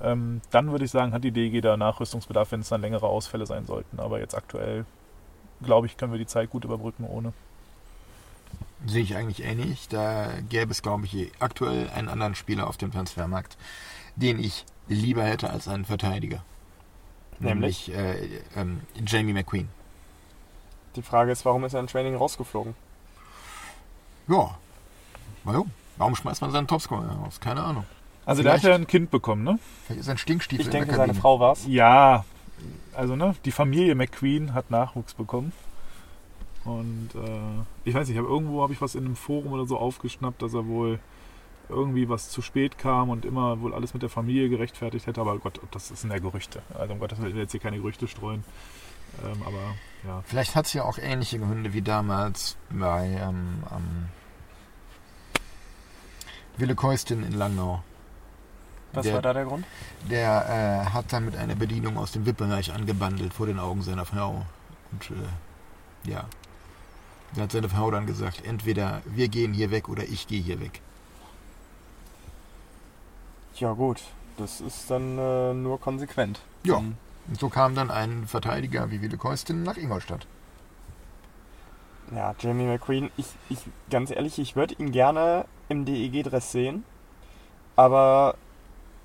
Ähm, 0.00 0.40
dann 0.50 0.70
würde 0.70 0.84
ich 0.84 0.90
sagen, 0.90 1.12
hat 1.12 1.24
die 1.24 1.32
DG 1.32 1.60
da 1.60 1.76
Nachrüstungsbedarf, 1.76 2.52
wenn 2.52 2.60
es 2.60 2.68
dann 2.68 2.80
längere 2.80 3.06
Ausfälle 3.06 3.46
sein 3.46 3.66
sollten. 3.66 3.98
Aber 3.98 4.20
jetzt 4.20 4.34
aktuell, 4.34 4.84
glaube 5.62 5.86
ich, 5.86 5.96
können 5.96 6.12
wir 6.12 6.18
die 6.18 6.26
Zeit 6.26 6.50
gut 6.50 6.64
überbrücken 6.64 7.04
ohne. 7.04 7.32
Sehe 8.86 9.02
ich 9.02 9.16
eigentlich 9.16 9.42
ähnlich. 9.44 9.88
Da 9.88 10.28
gäbe 10.48 10.70
es, 10.70 10.82
glaube 10.82 11.04
ich, 11.06 11.30
aktuell 11.40 11.90
einen 11.90 12.08
anderen 12.08 12.34
Spieler 12.34 12.68
auf 12.68 12.76
dem 12.76 12.92
Transfermarkt, 12.92 13.56
den 14.16 14.38
ich 14.38 14.64
lieber 14.86 15.24
hätte 15.24 15.50
als 15.50 15.66
einen 15.68 15.84
Verteidiger. 15.84 16.42
Nämlich? 17.40 17.88
Nämlich 17.88 17.98
äh, 17.98 18.40
ähm, 18.60 18.80
Jamie 19.06 19.32
McQueen. 19.32 19.68
Die 20.96 21.02
Frage 21.02 21.30
ist, 21.32 21.44
warum 21.44 21.64
ist 21.64 21.74
er 21.74 21.80
im 21.80 21.86
Training 21.86 22.14
rausgeflogen? 22.16 22.74
Ja. 24.28 24.56
Warum? 25.44 25.70
Warum 25.96 26.14
schmeißt 26.16 26.40
man 26.42 26.50
seinen 26.50 26.66
Topscorer 26.66 27.06
raus? 27.08 27.40
Keine 27.40 27.62
Ahnung. 27.62 27.84
Also 28.26 28.42
der 28.42 28.52
hat 28.52 28.60
Vielleicht- 28.60 28.70
ja 28.78 28.82
ein 28.82 28.86
Kind 28.86 29.10
bekommen, 29.10 29.42
ne? 29.44 29.58
Vielleicht 29.86 30.00
ist 30.02 30.08
ein 30.08 30.18
Stinkstiefel 30.18 30.60
Ich 30.62 30.66
in 30.66 30.72
denke, 30.72 30.88
der 30.88 30.96
seine. 30.96 31.14
Frau 31.14 31.40
war's. 31.40 31.64
Ja, 31.66 32.24
also 32.94 33.16
ne, 33.16 33.34
die 33.44 33.52
Familie 33.52 33.94
McQueen 33.94 34.52
hat 34.54 34.70
Nachwuchs 34.70 35.14
bekommen. 35.14 35.52
Und 36.64 37.10
äh, 37.14 37.64
ich 37.88 37.94
weiß 37.94 38.08
nicht, 38.08 38.16
ich 38.16 38.22
hab, 38.22 38.28
irgendwo 38.28 38.62
habe 38.62 38.72
ich 38.72 38.80
was 38.80 38.94
in 38.94 39.04
einem 39.06 39.16
Forum 39.16 39.52
oder 39.52 39.66
so 39.66 39.78
aufgeschnappt, 39.78 40.42
dass 40.42 40.54
er 40.54 40.66
wohl 40.66 40.98
irgendwie 41.70 42.08
was 42.08 42.30
zu 42.30 42.40
spät 42.42 42.78
kam 42.78 43.10
und 43.10 43.24
immer 43.24 43.60
wohl 43.60 43.74
alles 43.74 43.92
mit 43.94 44.02
der 44.02 44.08
Familie 44.10 44.48
gerechtfertigt 44.48 45.06
hätte. 45.06 45.20
Aber 45.20 45.38
Gott, 45.38 45.60
das 45.70 45.88
sind 45.88 46.10
ja 46.10 46.18
Gerüchte. 46.18 46.62
Also 46.78 46.92
um 46.94 46.98
Gottes 47.00 47.18
Willen, 47.18 47.28
ich 47.30 47.34
will 47.34 47.42
jetzt 47.42 47.52
hier 47.52 47.60
keine 47.60 47.76
Gerüchte 47.78 48.08
streuen. 48.08 48.44
Ähm, 49.24 49.42
aber 49.42 49.74
ja, 50.06 50.22
Vielleicht 50.26 50.54
hat 50.54 50.66
sie 50.66 50.78
ja 50.78 50.84
auch 50.84 50.98
ähnliche 50.98 51.38
Gründe 51.38 51.72
wie 51.72 51.82
damals 51.82 52.56
bei 52.70 53.06
ähm, 53.20 53.62
ähm, 53.70 54.08
Wille 56.56 56.74
Keustin 56.74 57.22
in 57.24 57.32
Langnau. 57.32 57.82
Was 58.92 59.04
Der- 59.04 59.14
war 59.14 59.22
da 59.22 59.32
der 59.34 59.44
Grund? 59.44 59.64
Der 60.10 60.84
äh, 60.88 60.90
hat 60.90 61.12
dann 61.12 61.24
mit 61.26 61.36
einer 61.36 61.54
Bedienung 61.54 61.98
aus 61.98 62.12
dem 62.12 62.24
VIP-Bereich 62.26 62.72
angebandelt 62.72 63.32
vor 63.34 63.46
den 63.46 63.58
Augen 63.58 63.82
seiner 63.82 64.06
Frau. 64.06 64.44
Und 64.92 65.10
äh, 65.10 66.10
ja, 66.10 66.24
da 67.34 67.42
hat 67.42 67.52
seine 67.52 67.68
Frau 67.68 67.90
dann 67.90 68.06
gesagt, 68.06 68.44
entweder 68.46 69.02
wir 69.06 69.28
gehen 69.28 69.52
hier 69.52 69.70
weg 69.70 69.88
oder 69.88 70.04
ich 70.04 70.26
gehe 70.28 70.40
hier 70.42 70.60
weg. 70.60 70.80
Ja 73.56 73.72
gut, 73.72 74.00
das 74.36 74.60
ist 74.60 74.90
dann 74.90 75.18
äh, 75.18 75.52
nur 75.54 75.80
konsequent. 75.80 76.40
Ja. 76.64 76.74
Dann- 76.76 76.96
Und 77.28 77.38
so 77.40 77.48
kam 77.48 77.74
dann 77.74 77.90
ein 77.90 78.26
Verteidiger 78.26 78.90
wie 78.90 79.02
Wille 79.02 79.18
Keustin 79.18 79.62
nach 79.62 79.76
Ingolstadt. 79.76 80.26
Ja, 82.14 82.34
Jamie 82.38 82.64
McQueen, 82.64 83.10
ich, 83.18 83.26
ich 83.50 83.58
ganz 83.90 84.10
ehrlich, 84.10 84.38
ich 84.38 84.56
würde 84.56 84.74
ihn 84.78 84.92
gerne 84.92 85.44
im 85.68 85.84
DEG-Dress 85.84 86.52
sehen, 86.52 86.84
aber 87.76 88.36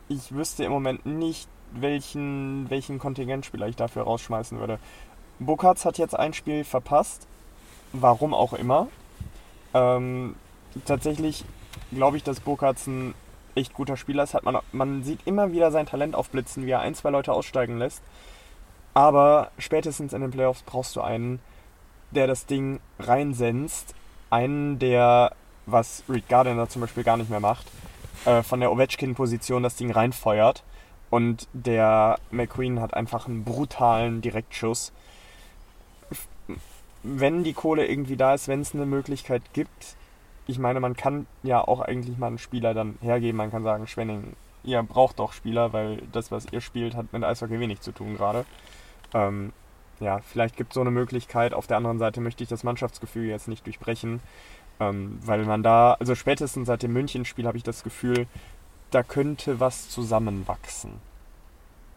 ich 0.08 0.32
wüsste 0.34 0.63
im 0.63 0.72
Moment 0.72 1.06
nicht, 1.06 1.50
welchen, 1.74 2.70
welchen 2.70 3.00
Kontingentspieler 3.00 3.68
ich 3.68 3.75
dafür 3.75 4.03
rausschmeißen 4.03 4.58
würde. 4.60 4.80
Burkhardt 5.39 5.84
hat 5.84 5.98
jetzt 5.98 6.18
ein 6.18 6.34
Spiel 6.34 6.63
verpasst, 6.63 7.27
warum 7.93 8.33
auch 8.33 8.53
immer. 8.53 8.88
Ähm, 9.73 10.35
tatsächlich 10.85 11.45
glaube 11.91 12.17
ich, 12.17 12.23
dass 12.23 12.39
Burkhardt 12.39 12.85
ein 12.88 13.13
echt 13.55 13.73
guter 13.73 13.97
Spieler 13.97 14.23
ist. 14.23 14.33
Hat 14.33 14.43
man, 14.43 14.57
man 14.71 15.03
sieht 15.03 15.25
immer 15.25 15.51
wieder 15.51 15.71
sein 15.71 15.85
Talent 15.85 16.15
aufblitzen, 16.15 16.65
wie 16.65 16.71
er 16.71 16.81
ein, 16.81 16.95
zwei 16.95 17.09
Leute 17.09 17.33
aussteigen 17.33 17.77
lässt. 17.77 18.01
Aber 18.93 19.51
spätestens 19.57 20.13
in 20.13 20.21
den 20.21 20.31
Playoffs 20.31 20.63
brauchst 20.63 20.95
du 20.95 21.01
einen, 21.01 21.39
der 22.12 22.27
das 22.27 22.45
Ding 22.45 22.79
reinsenzt. 23.00 23.95
Einen, 24.29 24.79
der, 24.79 25.33
was 25.65 26.03
Reed 26.09 26.27
Gardiner 26.27 26.69
zum 26.69 26.81
Beispiel 26.81 27.03
gar 27.03 27.17
nicht 27.17 27.29
mehr 27.29 27.39
macht, 27.39 27.67
äh, 28.25 28.41
von 28.43 28.59
der 28.59 28.71
Ovechkin-Position 28.71 29.63
das 29.63 29.75
Ding 29.75 29.91
reinfeuert. 29.91 30.63
Und 31.09 31.47
der 31.53 32.17
McQueen 32.31 32.81
hat 32.81 32.95
einfach 32.95 33.27
einen 33.27 33.43
brutalen 33.43 34.21
Direktschuss. 34.21 34.91
Wenn 37.03 37.43
die 37.43 37.53
Kohle 37.53 37.86
irgendwie 37.86 38.15
da 38.15 38.33
ist, 38.33 38.48
wenn 38.48 38.62
es 38.62 38.74
eine 38.74 38.86
Möglichkeit 38.86 39.41
gibt, 39.53 39.95
ich 40.48 40.60
meine, 40.60 40.79
man 40.79 40.95
kann 40.95 41.25
ja 41.43 41.62
auch 41.62 41.79
eigentlich 41.79 42.17
mal 42.17 42.27
einen 42.27 42.38
Spieler 42.38 42.74
dann 42.74 42.98
hergeben. 43.01 43.38
Man 43.38 43.51
kann 43.51 43.63
sagen, 43.63 43.88
Schwenning, 43.88 44.33
ihr 44.63 44.81
braucht 44.83 45.19
doch 45.19 45.33
Spieler, 45.33 45.74
weil 45.74 46.01
das, 46.12 46.31
was 46.31 46.45
ihr 46.51 46.62
spielt, 46.62 46.95
hat 46.95 47.13
mit 47.13 47.24
Eishockey 47.24 47.60
wenig 47.60 47.81
zu 47.81 47.91
tun 47.91 48.15
gerade. 48.15 48.45
Ähm, 49.13 49.53
ja, 50.00 50.19
vielleicht 50.19 50.57
gibt 50.57 50.72
es 50.72 50.75
so 50.75 50.81
eine 50.81 50.91
Möglichkeit. 50.91 51.53
Auf 51.53 51.67
der 51.67 51.77
anderen 51.77 52.00
Seite 52.00 52.19
möchte 52.19 52.43
ich 52.43 52.50
das 52.50 52.63
Mannschaftsgefühl 52.63 53.25
jetzt 53.25 53.48
nicht 53.48 53.65
durchbrechen, 53.65 54.19
ähm, 54.79 55.19
weil 55.24 55.45
man 55.45 55.63
da, 55.63 55.93
also 55.93 56.15
spätestens 56.15 56.67
seit 56.67 56.83
dem 56.83 56.93
Münchenspiel 56.93 57.48
habe 57.48 57.57
ich 57.57 57.63
das 57.63 57.83
Gefühl, 57.83 58.27
da 58.91 59.03
könnte 59.03 59.60
was 59.60 59.89
zusammenwachsen. 59.89 60.93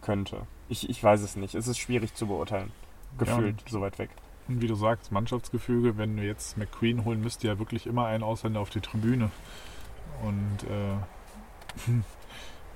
Könnte. 0.01 0.47
Ich, 0.69 0.89
ich 0.89 1.03
weiß 1.03 1.21
es 1.21 1.35
nicht. 1.35 1.55
Es 1.55 1.67
ist 1.67 1.79
schwierig 1.79 2.13
zu 2.13 2.27
beurteilen. 2.27 2.71
Gefühlt 3.17 3.63
so 3.67 3.81
weit 3.81 3.99
weg. 3.99 4.09
Und 4.47 4.61
wie 4.61 4.67
du 4.67 4.75
sagst, 4.75 5.11
Mannschaftsgefüge, 5.11 5.97
wenn 5.97 6.17
du 6.17 6.23
jetzt 6.23 6.57
McQueen 6.57 7.05
holen 7.05 7.21
müsst, 7.21 7.43
ja 7.43 7.59
wirklich 7.59 7.87
immer 7.87 8.05
einen 8.05 8.23
Ausländer 8.23 8.59
auf 8.59 8.69
die 8.69 8.81
Tribüne. 8.81 9.29
Und 10.23 10.63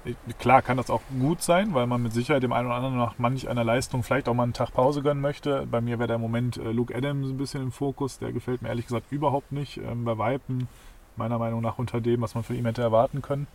äh, 0.06 0.14
klar 0.40 0.62
kann 0.62 0.78
das 0.78 0.90
auch 0.90 1.02
gut 1.20 1.42
sein, 1.42 1.74
weil 1.74 1.88
man 1.88 2.04
mit 2.04 2.14
Sicherheit 2.14 2.44
dem 2.44 2.54
einen 2.54 2.68
oder 2.68 2.76
anderen 2.76 2.98
nach 2.98 3.18
manch 3.18 3.48
einer 3.48 3.64
Leistung 3.64 4.04
vielleicht 4.04 4.28
auch 4.28 4.34
mal 4.34 4.44
einen 4.44 4.54
Tag 4.54 4.74
Pause 4.74 5.02
gönnen 5.02 5.22
möchte. 5.22 5.68
Bei 5.70 5.82
mir 5.82 6.00
wäre 6.00 6.08
der 6.08 6.18
Moment 6.18 6.58
äh, 6.58 6.72
Luke 6.72 6.96
Adams 6.96 7.30
ein 7.30 7.38
bisschen 7.38 7.64
im 7.64 7.72
Fokus. 7.72 8.20
Der 8.20 8.32
gefällt 8.32 8.62
mir 8.62 8.70
ehrlich 8.70 8.88
gesagt 8.88 9.12
überhaupt 9.12 9.52
nicht. 9.52 9.78
Ähm, 9.78 10.06
bei 10.06 10.18
Weipen 10.18 10.68
meiner 11.16 11.40
Meinung 11.40 11.62
nach 11.62 11.78
unter 11.78 12.02
dem, 12.02 12.22
was 12.22 12.36
man 12.36 12.44
von 12.44 12.56
ihm 12.56 12.66
hätte 12.66 12.82
erwarten 12.82 13.22
können. 13.22 13.48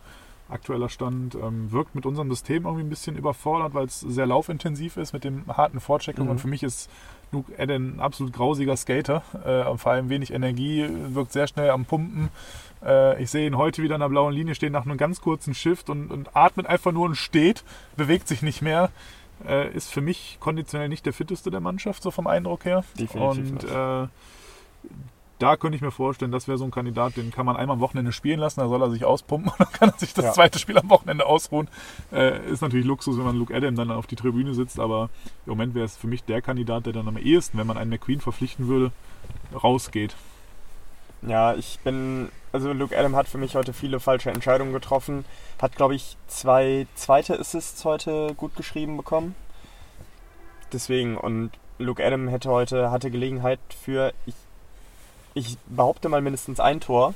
Aktueller 0.49 0.89
Stand 0.89 1.35
ähm, 1.35 1.71
wirkt 1.71 1.95
mit 1.95 2.05
unserem 2.05 2.29
System 2.29 2.65
irgendwie 2.65 2.85
ein 2.85 2.89
bisschen 2.89 3.17
überfordert, 3.17 3.73
weil 3.73 3.85
es 3.85 3.99
sehr 3.99 4.25
laufintensiv 4.25 4.97
ist 4.97 5.13
mit 5.13 5.23
dem 5.23 5.45
harten 5.47 5.79
Vorchecken. 5.79 6.25
Mhm. 6.25 6.31
Und 6.31 6.41
für 6.41 6.47
mich 6.47 6.63
ist 6.63 6.89
Luke 7.31 7.51
Adden 7.57 7.97
ein 7.97 7.99
absolut 7.99 8.33
grausiger 8.33 8.77
Skater. 8.77 9.23
Äh, 9.45 9.77
vor 9.77 9.91
allem 9.91 10.09
wenig 10.09 10.31
Energie, 10.31 10.87
wirkt 11.09 11.33
sehr 11.33 11.47
schnell 11.47 11.69
am 11.71 11.85
Pumpen. 11.85 12.29
Äh, 12.83 13.21
ich 13.21 13.29
sehe 13.29 13.45
ihn 13.45 13.57
heute 13.57 13.83
wieder 13.83 13.95
an 13.95 14.01
der 14.01 14.09
blauen 14.09 14.33
Linie 14.33 14.55
stehen 14.55 14.71
nach 14.71 14.85
einem 14.85 14.97
ganz 14.97 15.21
kurzen 15.21 15.53
Shift 15.53 15.89
und, 15.89 16.11
und 16.11 16.35
atmet 16.35 16.67
einfach 16.67 16.91
nur 16.91 17.05
und 17.05 17.15
steht, 17.15 17.63
bewegt 17.97 18.27
sich 18.27 18.41
nicht 18.41 18.61
mehr. 18.61 18.89
Äh, 19.45 19.71
ist 19.73 19.91
für 19.91 20.01
mich 20.01 20.37
konditionell 20.39 20.89
nicht 20.89 21.05
der 21.05 21.13
fitteste 21.13 21.51
der 21.51 21.59
Mannschaft, 21.59 22.01
so 22.01 22.09
vom 22.09 22.25
Eindruck 22.25 22.65
her. 22.65 22.83
Definitiv 22.97 23.63
Und 23.63 23.65
da 25.39 25.55
könnte 25.55 25.75
ich 25.75 25.81
mir 25.81 25.91
vorstellen, 25.91 26.31
das 26.31 26.47
wäre 26.47 26.57
so 26.57 26.65
ein 26.65 26.71
Kandidat, 26.71 27.15
den 27.17 27.31
kann 27.31 27.45
man 27.45 27.55
einmal 27.57 27.75
am 27.75 27.79
Wochenende 27.81 28.11
spielen 28.11 28.39
lassen, 28.39 28.59
da 28.59 28.67
soll 28.67 28.81
er 28.81 28.89
sich 28.89 29.05
auspumpen 29.05 29.51
und 29.57 29.59
dann 29.59 29.71
kann 29.71 29.89
er 29.89 29.99
sich 29.99 30.13
das 30.13 30.25
Ja. 30.25 30.33
zweite 30.33 30.57
Spiel 30.59 30.77
am 30.77 30.89
Wochenende 30.89 31.25
ausruhen. 31.25 31.67
Äh, 32.11 32.49
ist 32.49 32.61
natürlich 32.61 32.85
Luxus, 32.85 33.17
wenn 33.17 33.25
man 33.25 33.37
Luke 33.37 33.53
Adam 33.55 33.75
dann 33.75 33.91
auf 33.91 34.07
die 34.07 34.15
Tribüne 34.15 34.53
sitzt, 34.53 34.79
aber 34.79 35.09
im 35.45 35.51
Moment 35.51 35.75
wäre 35.75 35.85
es 35.85 35.95
für 35.97 36.07
mich 36.07 36.23
der 36.23 36.41
Kandidat, 36.41 36.85
der 36.85 36.93
dann 36.93 37.07
am 37.07 37.17
ehesten, 37.17 37.57
wenn 37.57 37.67
man 37.67 37.77
einen 37.77 37.89
McQueen 37.91 38.21
verpflichten 38.21 38.67
würde, 38.67 38.91
rausgeht. 39.53 40.15
Ja, 41.23 41.53
ich 41.55 41.79
bin. 41.83 42.29
Also 42.53 42.71
Luke 42.73 42.97
Adam 42.97 43.15
hat 43.15 43.27
für 43.27 43.37
mich 43.39 43.55
heute 43.55 43.73
viele 43.73 43.99
falsche 43.99 44.29
Entscheidungen 44.31 44.71
getroffen. 44.71 45.25
Hat, 45.61 45.75
glaube 45.75 45.95
ich, 45.95 46.15
zwei 46.27 46.87
zweite 46.95 47.39
Assists 47.39 47.83
heute 47.85 48.33
gut 48.35 48.55
geschrieben 48.55 48.97
bekommen. 48.97 49.35
Deswegen, 50.71 51.17
und 51.17 51.51
Luke 51.79 52.05
Adam 52.05 52.27
hätte 52.27 52.49
heute, 52.49 52.91
hatte 52.91 53.09
Gelegenheit 53.11 53.59
für, 53.83 54.13
ich, 54.25 54.35
ich 55.37 55.57
behaupte 55.67 56.09
mal 56.09 56.21
mindestens 56.21 56.59
ein 56.59 56.79
Tor. 56.79 57.13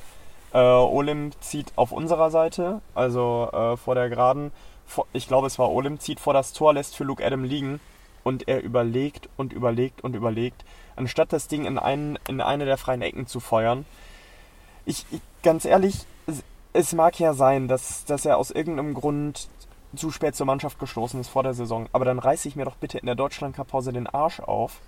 Äh, 0.54 0.60
Olim 0.60 1.32
zieht 1.42 1.74
auf 1.76 1.92
unserer 1.92 2.30
Seite, 2.30 2.82
also 2.94 3.50
äh, 3.52 3.78
vor 3.78 3.96
der 3.96 4.10
Geraden. 4.10 4.52
Vor, 4.86 5.08
ich 5.12 5.28
glaube, 5.28 5.48
es 5.48 5.58
war 5.58 5.72
Olim, 5.72 6.00
zieht 6.00 6.20
vor 6.20 6.34
das 6.34 6.54
Tor, 6.54 6.74
lässt 6.74 6.96
für 6.96 7.04
Luke 7.04 7.26
Adam 7.26 7.44
liegen 7.44 7.80
und 8.24 8.48
er 8.48 8.62
überlegt 8.62 9.28
und 9.38 9.54
überlegt 9.54 10.04
und 10.04 10.16
überlegt, 10.16 10.64
anstatt 10.96 11.34
das 11.34 11.48
Ding 11.48 11.66
in, 11.66 11.80
einen, 11.80 12.20
in 12.28 12.42
eine 12.42 12.66
der 12.66 12.78
freien 12.78 13.02
Ecken 13.02 13.26
zu 13.26 13.40
feuern. 13.40 13.86
Ich, 14.86 15.06
ich 15.10 15.22
ganz 15.42 15.66
ehrlich, 15.66 16.06
es, 16.28 16.44
es 16.74 16.94
mag 16.94 17.20
ja 17.20 17.34
sein, 17.34 17.68
dass, 17.68 18.06
dass 18.06 18.26
er 18.26 18.38
aus 18.38 18.52
irgendeinem 18.52 18.94
Grund 18.94 19.48
zu 19.96 20.12
spät 20.12 20.36
zur 20.36 20.46
Mannschaft 20.46 20.78
gestoßen 20.80 21.20
ist 21.20 21.30
vor 21.30 21.42
der 21.44 21.56
Saison, 21.56 21.88
aber 21.92 22.06
dann 22.06 22.20
reiße 22.20 22.48
ich 22.48 22.56
mir 22.56 22.66
doch 22.66 22.76
bitte 22.76 23.00
in 23.00 23.08
der 23.08 23.16
Deutschland-Cup-Pause 23.16 23.92
den 23.94 24.08
Arsch 24.08 24.40
auf 24.40 24.80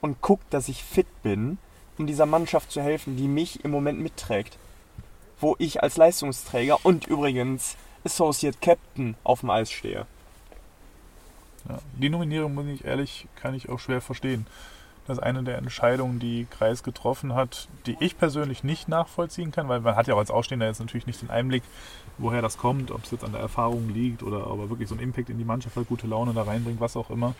und 0.00 0.16
guck, 0.20 0.40
dass 0.50 0.68
ich 0.68 0.82
fit 0.82 1.06
bin, 1.22 1.58
um 2.00 2.06
dieser 2.06 2.24
Mannschaft 2.24 2.72
zu 2.72 2.80
helfen, 2.80 3.18
die 3.18 3.28
mich 3.28 3.62
im 3.62 3.70
Moment 3.70 4.00
mitträgt. 4.00 4.56
Wo 5.38 5.54
ich 5.58 5.82
als 5.82 5.98
Leistungsträger 5.98 6.78
und 6.82 7.06
übrigens 7.06 7.76
Associate 8.04 8.56
Captain 8.58 9.16
auf 9.22 9.40
dem 9.40 9.50
Eis 9.50 9.70
stehe. 9.70 10.06
Ja. 11.68 11.78
Die 11.98 12.08
Nominierung, 12.08 12.54
muss 12.54 12.64
ich 12.66 12.86
ehrlich, 12.86 13.26
kann 13.36 13.54
ich 13.54 13.68
auch 13.68 13.78
schwer 13.78 14.00
verstehen. 14.00 14.46
Das 15.06 15.18
ist 15.18 15.22
eine 15.22 15.42
der 15.42 15.58
Entscheidungen, 15.58 16.20
die 16.20 16.46
Kreis 16.50 16.82
getroffen 16.82 17.34
hat, 17.34 17.68
die 17.84 17.98
ich 18.00 18.16
persönlich 18.16 18.64
nicht 18.64 18.88
nachvollziehen 18.88 19.50
kann, 19.50 19.68
weil 19.68 19.80
man 19.80 19.94
hat 19.94 20.06
ja 20.06 20.14
auch 20.14 20.18
als 20.18 20.30
Ausstehender 20.30 20.66
jetzt 20.66 20.80
natürlich 20.80 21.06
nicht 21.06 21.20
den 21.20 21.28
Einblick, 21.30 21.64
woher 22.16 22.40
das 22.40 22.56
kommt, 22.56 22.90
ob 22.90 23.04
es 23.04 23.10
jetzt 23.10 23.24
an 23.24 23.32
der 23.32 23.42
Erfahrung 23.42 23.90
liegt 23.90 24.22
oder 24.22 24.50
ob 24.50 24.58
er 24.58 24.70
wirklich 24.70 24.88
so 24.88 24.94
einen 24.94 25.04
Impact 25.04 25.28
in 25.28 25.36
die 25.36 25.44
Mannschaft 25.44 25.76
hat, 25.76 25.86
gute 25.86 26.06
Laune 26.06 26.32
da 26.32 26.44
reinbringt, 26.44 26.80
was 26.80 26.96
auch 26.96 27.10
immer. 27.10 27.34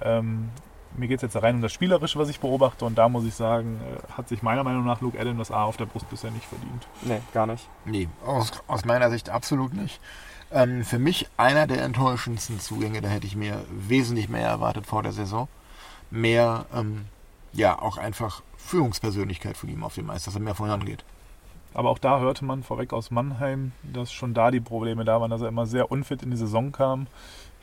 Ähm, 0.00 0.50
mir 0.96 1.08
geht 1.08 1.18
es 1.18 1.22
jetzt 1.22 1.42
rein 1.42 1.56
um 1.56 1.62
das 1.62 1.72
Spielerische, 1.72 2.18
was 2.18 2.28
ich 2.28 2.40
beobachte 2.40 2.84
und 2.84 2.96
da 2.96 3.08
muss 3.08 3.24
ich 3.24 3.34
sagen, 3.34 3.80
äh, 3.80 4.12
hat 4.12 4.28
sich 4.28 4.42
meiner 4.42 4.64
Meinung 4.64 4.84
nach 4.84 5.00
Luke 5.00 5.18
Adam 5.18 5.38
das 5.38 5.50
A 5.50 5.64
auf 5.64 5.76
der 5.76 5.86
Brust 5.86 6.08
bisher 6.10 6.30
nicht 6.30 6.46
verdient. 6.46 6.86
Nee, 7.02 7.20
gar 7.32 7.46
nicht. 7.46 7.68
Nee, 7.84 8.08
aus, 8.24 8.52
aus 8.66 8.84
meiner 8.84 9.10
Sicht 9.10 9.30
absolut 9.30 9.74
nicht. 9.74 10.00
Ähm, 10.50 10.84
für 10.84 10.98
mich 10.98 11.28
einer 11.36 11.66
der 11.66 11.82
enttäuschendsten 11.82 12.60
Zugänge, 12.60 13.00
da 13.00 13.08
hätte 13.08 13.26
ich 13.26 13.36
mir 13.36 13.64
wesentlich 13.70 14.28
mehr 14.28 14.48
erwartet 14.48 14.86
vor 14.86 15.02
der 15.02 15.12
Saison. 15.12 15.48
Mehr, 16.10 16.66
ähm, 16.74 17.06
ja, 17.52 17.80
auch 17.80 17.96
einfach 17.96 18.42
Führungspersönlichkeit 18.56 19.56
von 19.56 19.68
ihm 19.68 19.82
auf 19.82 19.94
dem 19.94 20.08
Eis, 20.10 20.24
dass 20.24 20.34
er 20.34 20.40
mehr 20.40 20.54
vorangeht. 20.54 21.04
Aber 21.74 21.90
auch 21.90 21.98
da 21.98 22.20
hörte 22.20 22.44
man 22.44 22.62
vorweg 22.62 22.92
aus 22.92 23.10
Mannheim, 23.10 23.72
dass 23.82 24.10
schon 24.10 24.32
da 24.32 24.50
die 24.50 24.60
Probleme 24.60 25.04
da 25.04 25.20
waren, 25.20 25.30
dass 25.30 25.42
er 25.42 25.48
immer 25.48 25.66
sehr 25.66 25.90
unfit 25.90 26.22
in 26.22 26.30
die 26.30 26.36
Saison 26.36 26.72
kam. 26.72 27.06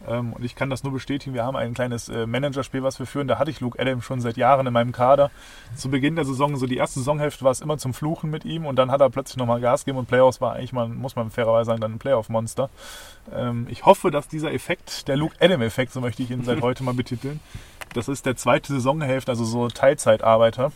Ähm, 0.08 0.34
und 0.34 0.44
ich 0.44 0.56
kann 0.56 0.70
das 0.70 0.84
nur 0.84 0.94
bestätigen. 0.94 1.34
Wir 1.34 1.44
haben 1.44 1.56
ein 1.56 1.74
kleines 1.74 2.10
äh, 2.10 2.26
Managerspiel, 2.26 2.84
was 2.84 3.00
wir 3.00 3.06
führen. 3.06 3.28
Da 3.28 3.40
hatte 3.40 3.52
ich 3.52 3.60
Luke 3.62 3.80
Adams 3.80 4.04
schon 4.04 4.22
seit 4.22 4.38
Jahren 4.38 4.68
in 4.68 4.74
meinem 4.74 4.92
Kader. 4.92 5.32
Zu 5.76 5.90
Beginn 5.90 6.16
der 6.16 6.26
Saison, 6.26 6.56
so 6.58 6.66
die 6.66 6.78
erste 6.78 7.00
Saisonhälfte 7.00 7.44
war 7.44 7.52
es 7.52 7.62
immer 7.62 7.78
zum 7.78 7.94
Fluchen 7.94 8.30
mit 8.30 8.46
ihm 8.46 8.66
und 8.66 8.76
dann 8.76 8.92
hat 8.92 9.02
er 9.02 9.10
plötzlich 9.10 9.38
nochmal 9.38 9.62
Gas 9.62 9.86
gegeben 9.86 10.00
und 10.00 10.08
Playoffs 10.08 10.42
war 10.42 10.54
eigentlich, 10.54 10.74
mal, 10.74 10.88
muss 10.88 11.16
man 11.16 11.30
fairerweise 11.30 11.68
sagen, 11.68 11.82
dann 11.82 11.94
ein 11.94 12.00
Playoff-Monster. 12.00 12.70
Ähm, 13.34 13.68
ich 13.70 13.86
hoffe, 13.86 14.12
dass 14.12 14.28
dieser 14.28 14.54
Effekt, 14.54 15.08
der 15.08 15.18
Luke 15.18 15.36
Adam-Effekt, 15.40 15.94
so 15.94 16.02
möchte 16.02 16.24
ich 16.24 16.32
ihn 16.32 16.44
seit 16.44 16.62
heute 16.62 16.84
mal 16.84 16.94
betiteln, 16.94 17.40
das 17.94 18.08
ist 18.08 18.26
der 18.26 18.36
zweite 18.36 18.74
Saisonhälfte, 18.74 19.32
also 19.32 19.46
so 19.46 19.68
Teilzeitarbeiter, 19.68 20.72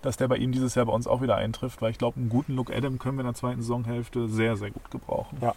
dass 0.00 0.16
der 0.16 0.28
bei 0.28 0.36
ihm 0.36 0.52
dieses 0.52 0.74
Jahr 0.74 0.86
bei 0.86 0.92
uns 0.92 1.06
auch 1.06 1.22
wieder 1.22 1.36
eintrifft, 1.36 1.82
weil 1.82 1.90
ich 1.90 1.98
glaube, 1.98 2.18
einen 2.18 2.28
guten 2.28 2.54
Luke 2.54 2.74
Adam 2.74 2.98
können 2.98 3.16
wir 3.16 3.22
in 3.22 3.26
der 3.26 3.34
zweiten 3.34 3.62
Saisonhälfte 3.62 4.28
sehr, 4.28 4.56
sehr 4.56 4.70
gut 4.70 4.90
gebrauchen. 4.90 5.38
Ja. 5.40 5.54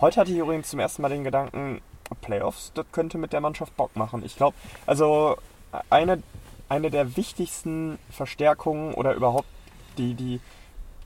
Heute 0.00 0.20
hatte 0.20 0.30
ich 0.30 0.38
übrigens 0.38 0.68
zum 0.68 0.78
ersten 0.78 1.02
Mal 1.02 1.08
den 1.08 1.24
Gedanken, 1.24 1.80
Playoffs, 2.14 2.72
das 2.74 2.86
könnte 2.92 3.18
mit 3.18 3.32
der 3.32 3.40
Mannschaft 3.40 3.76
Bock 3.76 3.94
machen. 3.96 4.24
Ich 4.24 4.36
glaube, 4.36 4.56
also 4.86 5.36
eine, 5.90 6.22
eine 6.68 6.90
der 6.90 7.16
wichtigsten 7.16 7.98
Verstärkungen 8.10 8.94
oder 8.94 9.14
überhaupt 9.14 9.48
die, 9.96 10.14
die, 10.14 10.40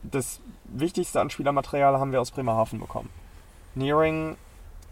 das 0.02 0.40
wichtigste 0.64 1.20
an 1.20 1.30
Spielermaterial 1.30 1.98
haben 1.98 2.12
wir 2.12 2.20
aus 2.20 2.30
Bremerhaven 2.30 2.80
bekommen. 2.80 3.08
Nearing, 3.74 4.36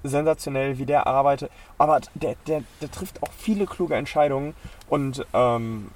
sensationell, 0.02 0.78
wie 0.78 0.86
der 0.86 1.06
arbeitet, 1.06 1.50
aber 1.78 2.00
der, 2.14 2.36
der, 2.46 2.62
der 2.80 2.90
trifft 2.90 3.22
auch 3.22 3.32
viele 3.32 3.66
kluge 3.66 3.94
Entscheidungen 3.94 4.54
und 4.88 5.26
ähm, 5.34 5.90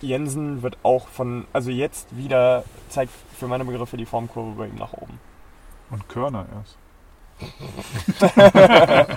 Jensen 0.00 0.62
wird 0.62 0.78
auch 0.82 1.08
von, 1.08 1.46
also 1.52 1.70
jetzt 1.70 2.16
wieder 2.16 2.64
zeigt 2.88 3.12
für 3.36 3.46
meine 3.46 3.64
Begriffe 3.64 3.96
die 3.96 4.06
Formkurve 4.06 4.52
bei 4.52 4.66
ihm 4.66 4.76
nach 4.76 4.94
oben. 4.94 5.20
Und 5.90 6.08
Körner 6.08 6.46
erst. 6.56 6.78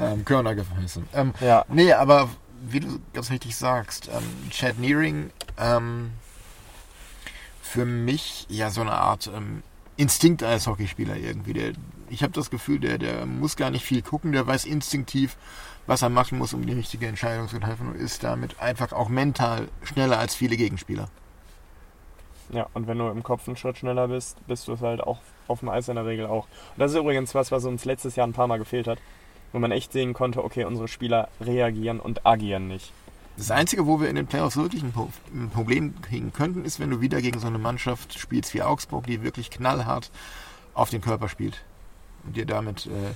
ähm, 0.00 0.24
Körner 0.24 0.54
gefressen. 0.54 1.08
Ähm, 1.14 1.32
Ja. 1.40 1.64
Nee, 1.68 1.92
aber 1.92 2.28
wie 2.60 2.80
du 2.80 2.98
ganz 3.12 3.30
richtig 3.30 3.56
sagst, 3.56 4.08
ähm, 4.08 4.50
Chad 4.50 4.78
Nearing, 4.78 5.30
ähm, 5.58 6.10
für 7.62 7.84
mich 7.84 8.46
ja 8.48 8.70
so 8.70 8.80
eine 8.80 8.92
Art 8.92 9.30
ähm, 9.34 9.62
Instinkt 9.96 10.42
als 10.42 10.66
Hockeyspieler 10.66 11.16
irgendwie. 11.16 11.52
Der, 11.52 11.72
ich 12.08 12.22
habe 12.22 12.32
das 12.32 12.50
Gefühl, 12.50 12.78
der, 12.78 12.98
der 12.98 13.26
muss 13.26 13.56
gar 13.56 13.70
nicht 13.70 13.84
viel 13.84 14.00
gucken, 14.00 14.32
der 14.32 14.46
weiß 14.46 14.64
instinktiv, 14.64 15.36
was 15.86 16.02
er 16.02 16.08
machen 16.08 16.38
muss, 16.38 16.54
um 16.54 16.64
die 16.64 16.72
richtige 16.72 17.06
Entscheidung 17.06 17.48
zu 17.48 17.58
treffen 17.58 17.88
und 17.88 17.96
ist 17.96 18.22
damit 18.22 18.60
einfach 18.60 18.92
auch 18.92 19.08
mental 19.08 19.68
schneller 19.82 20.18
als 20.18 20.34
viele 20.34 20.56
Gegenspieler. 20.56 21.08
Ja, 22.50 22.66
und 22.74 22.86
wenn 22.86 22.98
du 22.98 23.08
im 23.08 23.22
Kopf 23.22 23.46
einen 23.46 23.56
Schritt 23.56 23.78
schneller 23.78 24.08
bist, 24.08 24.38
bist 24.46 24.68
du 24.68 24.72
es 24.72 24.80
halt 24.80 25.00
auch 25.00 25.18
auf 25.48 25.60
dem 25.60 25.68
Eis 25.68 25.88
in 25.88 25.96
der 25.96 26.06
Regel 26.06 26.26
auch. 26.26 26.44
Und 26.44 26.78
das 26.78 26.92
ist 26.92 26.98
übrigens 26.98 27.34
was, 27.34 27.52
was 27.52 27.64
uns 27.64 27.84
letztes 27.84 28.16
Jahr 28.16 28.26
ein 28.26 28.32
paar 28.32 28.46
Mal 28.46 28.58
gefehlt 28.58 28.86
hat. 28.86 28.98
Wo 29.52 29.58
man 29.58 29.70
echt 29.70 29.92
sehen 29.92 30.12
konnte, 30.12 30.44
okay, 30.44 30.64
unsere 30.64 30.88
Spieler 30.88 31.28
reagieren 31.40 32.00
und 32.00 32.26
agieren 32.26 32.68
nicht. 32.68 32.92
Das 33.38 33.50
Einzige, 33.50 33.86
wo 33.86 34.00
wir 34.00 34.10
in 34.10 34.16
den 34.16 34.26
Playoffs 34.26 34.56
wirklich 34.56 34.82
ein, 34.82 34.92
Pro 34.92 35.08
ein 35.32 35.48
Problem 35.48 35.94
kriegen 36.02 36.32
könnten, 36.32 36.64
ist, 36.64 36.80
wenn 36.80 36.90
du 36.90 37.00
wieder 37.00 37.22
gegen 37.22 37.38
so 37.38 37.46
eine 37.46 37.58
Mannschaft 37.58 38.18
spielst 38.18 38.52
wie 38.52 38.62
Augsburg, 38.62 39.06
die 39.06 39.22
wirklich 39.22 39.50
knallhart 39.50 40.10
auf 40.74 40.90
den 40.90 41.00
Körper 41.00 41.28
spielt 41.28 41.64
und 42.24 42.36
dir 42.36 42.46
damit 42.46 42.86
äh, 42.86 43.14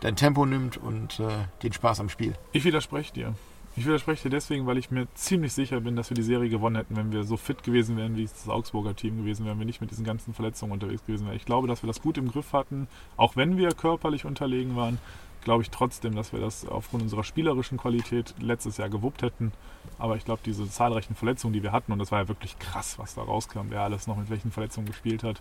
dein 0.00 0.16
Tempo 0.16 0.46
nimmt 0.46 0.78
und 0.78 1.20
äh, 1.20 1.28
den 1.62 1.72
Spaß 1.72 2.00
am 2.00 2.08
Spiel. 2.08 2.34
Ich 2.52 2.64
widerspreche 2.64 3.12
dir. 3.12 3.34
Ich 3.78 3.86
widerspreche 3.86 4.24
dir 4.24 4.30
deswegen, 4.30 4.66
weil 4.66 4.76
ich 4.76 4.90
mir 4.90 5.06
ziemlich 5.14 5.52
sicher 5.52 5.78
bin, 5.78 5.94
dass 5.94 6.10
wir 6.10 6.16
die 6.16 6.24
Serie 6.24 6.50
gewonnen 6.50 6.74
hätten, 6.74 6.96
wenn 6.96 7.12
wir 7.12 7.22
so 7.22 7.36
fit 7.36 7.62
gewesen 7.62 7.96
wären, 7.96 8.16
wie 8.16 8.24
es 8.24 8.32
das 8.32 8.48
Augsburger 8.48 8.96
Team 8.96 9.18
gewesen 9.18 9.44
wäre, 9.44 9.52
wenn 9.52 9.60
wir 9.60 9.66
nicht 9.66 9.80
mit 9.80 9.92
diesen 9.92 10.04
ganzen 10.04 10.34
Verletzungen 10.34 10.72
unterwegs 10.72 11.06
gewesen 11.06 11.28
wären. 11.28 11.36
Ich 11.36 11.44
glaube, 11.44 11.68
dass 11.68 11.84
wir 11.84 11.86
das 11.86 12.02
gut 12.02 12.18
im 12.18 12.28
Griff 12.28 12.52
hatten, 12.52 12.88
auch 13.16 13.36
wenn 13.36 13.56
wir 13.56 13.68
körperlich 13.68 14.24
unterlegen 14.24 14.74
waren, 14.74 14.98
glaube 15.44 15.62
ich 15.62 15.70
trotzdem, 15.70 16.16
dass 16.16 16.32
wir 16.32 16.40
das 16.40 16.66
aufgrund 16.66 17.04
unserer 17.04 17.22
spielerischen 17.22 17.78
Qualität 17.78 18.34
letztes 18.40 18.78
Jahr 18.78 18.88
gewuppt 18.88 19.22
hätten. 19.22 19.52
Aber 19.96 20.16
ich 20.16 20.24
glaube, 20.24 20.40
diese 20.44 20.68
zahlreichen 20.68 21.14
Verletzungen, 21.14 21.52
die 21.52 21.62
wir 21.62 21.70
hatten, 21.70 21.92
und 21.92 22.00
das 22.00 22.10
war 22.10 22.22
ja 22.22 22.26
wirklich 22.26 22.58
krass, 22.58 22.98
was 22.98 23.14
da 23.14 23.22
rauskam, 23.22 23.66
wer 23.68 23.82
alles 23.82 24.08
noch 24.08 24.16
mit 24.16 24.28
welchen 24.28 24.50
Verletzungen 24.50 24.88
gespielt 24.88 25.22
hat, 25.22 25.40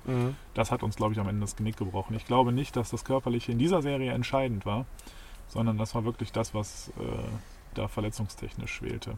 das 0.54 0.69
hat 0.69 0.84
uns, 0.84 0.95
glaube 0.95 1.13
ich, 1.13 1.19
am 1.19 1.28
Ende 1.28 1.41
das 1.41 1.56
Genick 1.56 1.78
gebrochen. 1.78 2.15
Ich 2.15 2.28
glaube 2.28 2.52
nicht, 2.52 2.76
dass 2.76 2.91
das 2.91 3.04
Körperliche 3.04 3.52
in 3.52 3.58
dieser 3.58 3.82
Serie 3.82 4.12
entscheidend 4.12 4.67
war, 4.67 4.86
sondern 5.47 5.80
das 5.80 5.95
war 5.95 6.06
wirklich 6.06 6.32
das, 6.32 6.54
was 6.54 6.89
äh, 7.00 7.57
da 7.78 7.88
verletzungstechnisch 7.88 8.74
schwelte. 8.74 9.18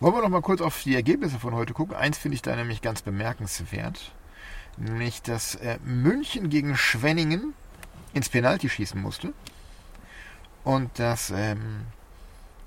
Wollen 0.00 0.14
wir 0.14 0.22
noch 0.22 0.28
mal 0.28 0.42
kurz 0.42 0.60
auf 0.60 0.80
die 0.82 0.94
Ergebnisse 0.94 1.38
von 1.38 1.54
heute 1.54 1.74
gucken? 1.74 1.96
Eins 1.96 2.18
finde 2.18 2.36
ich 2.36 2.42
da 2.42 2.54
nämlich 2.54 2.82
ganz 2.82 3.02
bemerkenswert. 3.02 4.12
Nämlich, 4.76 5.22
dass 5.22 5.56
äh, 5.56 5.78
München 5.84 6.50
gegen 6.50 6.76
Schwenningen 6.76 7.52
ins 8.14 8.28
Penalty 8.28 8.68
schießen 8.68 9.00
musste. 9.00 9.32
Und 10.62 10.98
dass 11.00 11.30
ähm, 11.30 11.86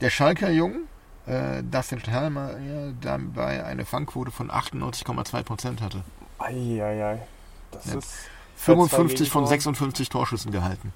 der 0.02 0.10
Schalker 0.10 0.50
Jung, 0.50 0.82
äh, 1.26 1.64
Dustin 1.64 2.00
Stahlmeier, 2.00 2.92
dabei 3.00 3.64
eine 3.64 3.86
Fangquote 3.86 4.32
von 4.32 4.52
98,2% 4.52 5.80
hatte. 5.80 6.04
Eieiei. 6.40 7.20
Das 7.72 7.86
Ja. 7.86 8.00
ist. 8.00 8.14
55 8.58 9.30
von 9.30 9.44
Gegentore. 9.44 9.48
56 9.48 10.10
Torschüssen 10.10 10.52
gehalten. 10.52 10.94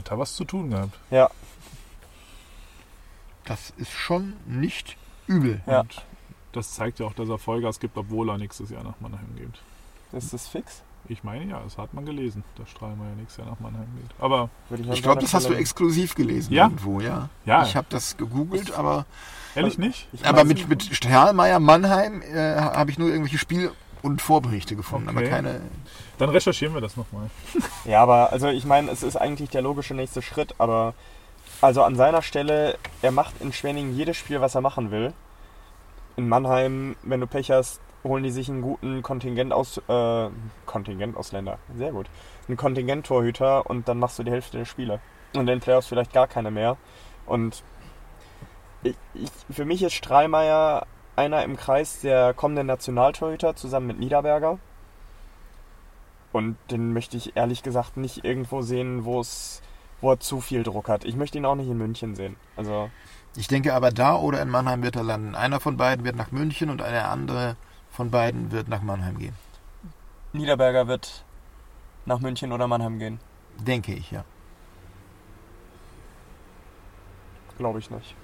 Hat 0.00 0.10
da 0.10 0.18
was 0.18 0.34
zu 0.34 0.44
tun 0.46 0.70
gehabt. 0.70 0.98
Ja, 1.10 1.28
Das 3.44 3.72
ist 3.76 3.92
schon 3.92 4.34
nicht 4.46 4.96
übel. 5.26 5.60
ja. 5.66 5.80
Und 5.80 6.04
das 6.52 6.72
zeigt 6.72 6.98
ja 7.00 7.06
auch, 7.06 7.12
dass 7.12 7.28
er 7.28 7.36
Vollgas 7.38 7.78
gibt, 7.80 7.96
obwohl 7.98 8.30
er 8.30 8.38
nächstes 8.38 8.70
Jahr 8.70 8.82
nach 8.82 8.98
Mannheim 9.00 9.28
geht. 9.36 9.60
Ist 10.12 10.32
das 10.32 10.48
fix? 10.48 10.82
Ich 11.08 11.22
meine 11.22 11.44
ja, 11.44 11.60
das 11.60 11.76
hat 11.78 11.92
man 11.94 12.06
gelesen, 12.06 12.44
dass 12.56 12.70
Strahlmeier 12.70 13.14
nächstes 13.16 13.38
Jahr 13.44 13.48
nach 13.48 13.60
Mannheim 13.60 13.86
geht. 14.00 14.10
Aber 14.18 14.48
an 14.70 14.92
Ich 14.92 15.02
glaube, 15.02 15.20
das 15.20 15.34
hast 15.34 15.48
du 15.50 15.54
exklusiv 15.54 16.14
gelesen 16.14 16.52
Ja? 16.54 16.64
irgendwo, 16.64 17.00
ja. 17.00 17.28
ja, 17.44 17.62
Ich 17.64 17.76
habe 17.76 17.86
das 17.90 18.16
gegoogelt, 18.16 18.72
aber, 18.72 19.04
ehrlich 19.54 19.76
nicht? 19.78 20.08
Ich 20.12 20.26
aber 20.26 20.44
mit, 20.44 20.66
mit 20.68 20.82
Stahlmeier 20.82 21.58
Mannheim 21.60 22.22
äh, 22.22 22.56
habe 22.56 22.90
ich 22.90 22.98
nur 22.98 23.08
irgendwelche 23.10 23.38
Spiel- 23.38 23.72
und 24.02 24.22
Vorberichte 24.22 24.76
gefunden, 24.76 25.08
aber 25.08 25.20
Okay. 25.20 25.30
keine. 25.30 25.60
Dann 26.18 26.30
recherchieren 26.30 26.74
wir 26.74 26.80
das 26.80 26.96
nochmal. 26.96 27.30
Ja, 27.84 28.02
aber 28.02 28.32
also 28.32 28.48
ich 28.48 28.64
meine, 28.64 28.90
es 28.90 29.02
ist 29.02 29.16
eigentlich 29.16 29.50
der 29.50 29.62
logische 29.62 29.94
nächste 29.94 30.22
Schritt, 30.22 30.54
aber 30.58 30.94
also 31.60 31.82
an 31.82 31.96
seiner 31.96 32.22
Stelle, 32.22 32.78
er 33.02 33.10
macht 33.10 33.40
in 33.40 33.52
Schwenningen 33.52 33.94
jedes 33.96 34.16
Spiel, 34.16 34.40
was 34.40 34.54
er 34.54 34.60
machen 34.60 34.90
will. 34.90 35.12
In 36.16 36.28
Mannheim, 36.28 36.96
wenn 37.02 37.20
du 37.20 37.26
Pech 37.26 37.50
hast, 37.50 37.80
holen 38.04 38.22
die 38.22 38.30
sich 38.30 38.48
einen 38.48 38.62
guten 38.62 39.02
Kontingent 39.02 39.52
aus 39.52 39.78
äh, 39.88 40.28
Kontingent 40.66 41.16
Ausländer, 41.16 41.58
sehr 41.76 41.92
gut, 41.92 42.06
einen 42.48 42.56
Kontingent-Torhüter 42.56 43.68
und 43.68 43.88
dann 43.88 43.98
machst 43.98 44.18
du 44.18 44.22
die 44.22 44.30
Hälfte 44.30 44.58
der 44.58 44.64
Spiele 44.64 45.00
und 45.34 45.40
in 45.42 45.46
den 45.46 45.60
Playoffs 45.60 45.86
vielleicht 45.88 46.12
gar 46.12 46.26
keine 46.26 46.50
mehr. 46.50 46.76
Und 47.26 47.62
ich, 48.82 48.96
ich, 49.14 49.30
für 49.50 49.64
mich 49.64 49.82
ist 49.82 49.92
Strahlmeier 49.94 50.86
einer 51.20 51.44
im 51.44 51.56
Kreis 51.56 52.00
der 52.00 52.32
kommenden 52.32 52.66
Nationaltorhüter 52.66 53.54
zusammen 53.54 53.86
mit 53.86 53.98
Niederberger. 53.98 54.58
Und 56.32 56.56
den 56.70 56.92
möchte 56.92 57.16
ich 57.16 57.36
ehrlich 57.36 57.62
gesagt 57.62 57.96
nicht 57.96 58.24
irgendwo 58.24 58.62
sehen, 58.62 59.04
wo 59.04 59.20
es 59.20 59.62
wo 60.00 60.12
er 60.12 60.20
zu 60.20 60.40
viel 60.40 60.62
Druck 60.62 60.88
hat. 60.88 61.04
Ich 61.04 61.14
möchte 61.14 61.36
ihn 61.36 61.44
auch 61.44 61.56
nicht 61.56 61.68
in 61.68 61.76
München 61.76 62.14
sehen. 62.14 62.36
Also 62.56 62.90
Ich 63.36 63.48
denke 63.48 63.74
aber 63.74 63.90
da 63.90 64.16
oder 64.16 64.40
in 64.40 64.48
Mannheim 64.48 64.82
wird 64.82 64.96
er 64.96 65.02
landen. 65.02 65.34
Einer 65.34 65.60
von 65.60 65.76
beiden 65.76 66.06
wird 66.06 66.16
nach 66.16 66.30
München 66.30 66.70
und 66.70 66.80
der 66.80 67.10
andere 67.10 67.56
von 67.90 68.10
beiden 68.10 68.50
wird 68.50 68.68
nach 68.68 68.80
Mannheim 68.80 69.18
gehen. 69.18 69.34
Niederberger 70.32 70.88
wird 70.88 71.24
nach 72.06 72.20
München 72.20 72.52
oder 72.52 72.66
Mannheim 72.66 72.98
gehen. 72.98 73.20
Denke 73.58 73.92
ich, 73.92 74.10
ja. 74.10 74.24
Glaube 77.58 77.78
ich 77.78 77.90
nicht. 77.90 78.14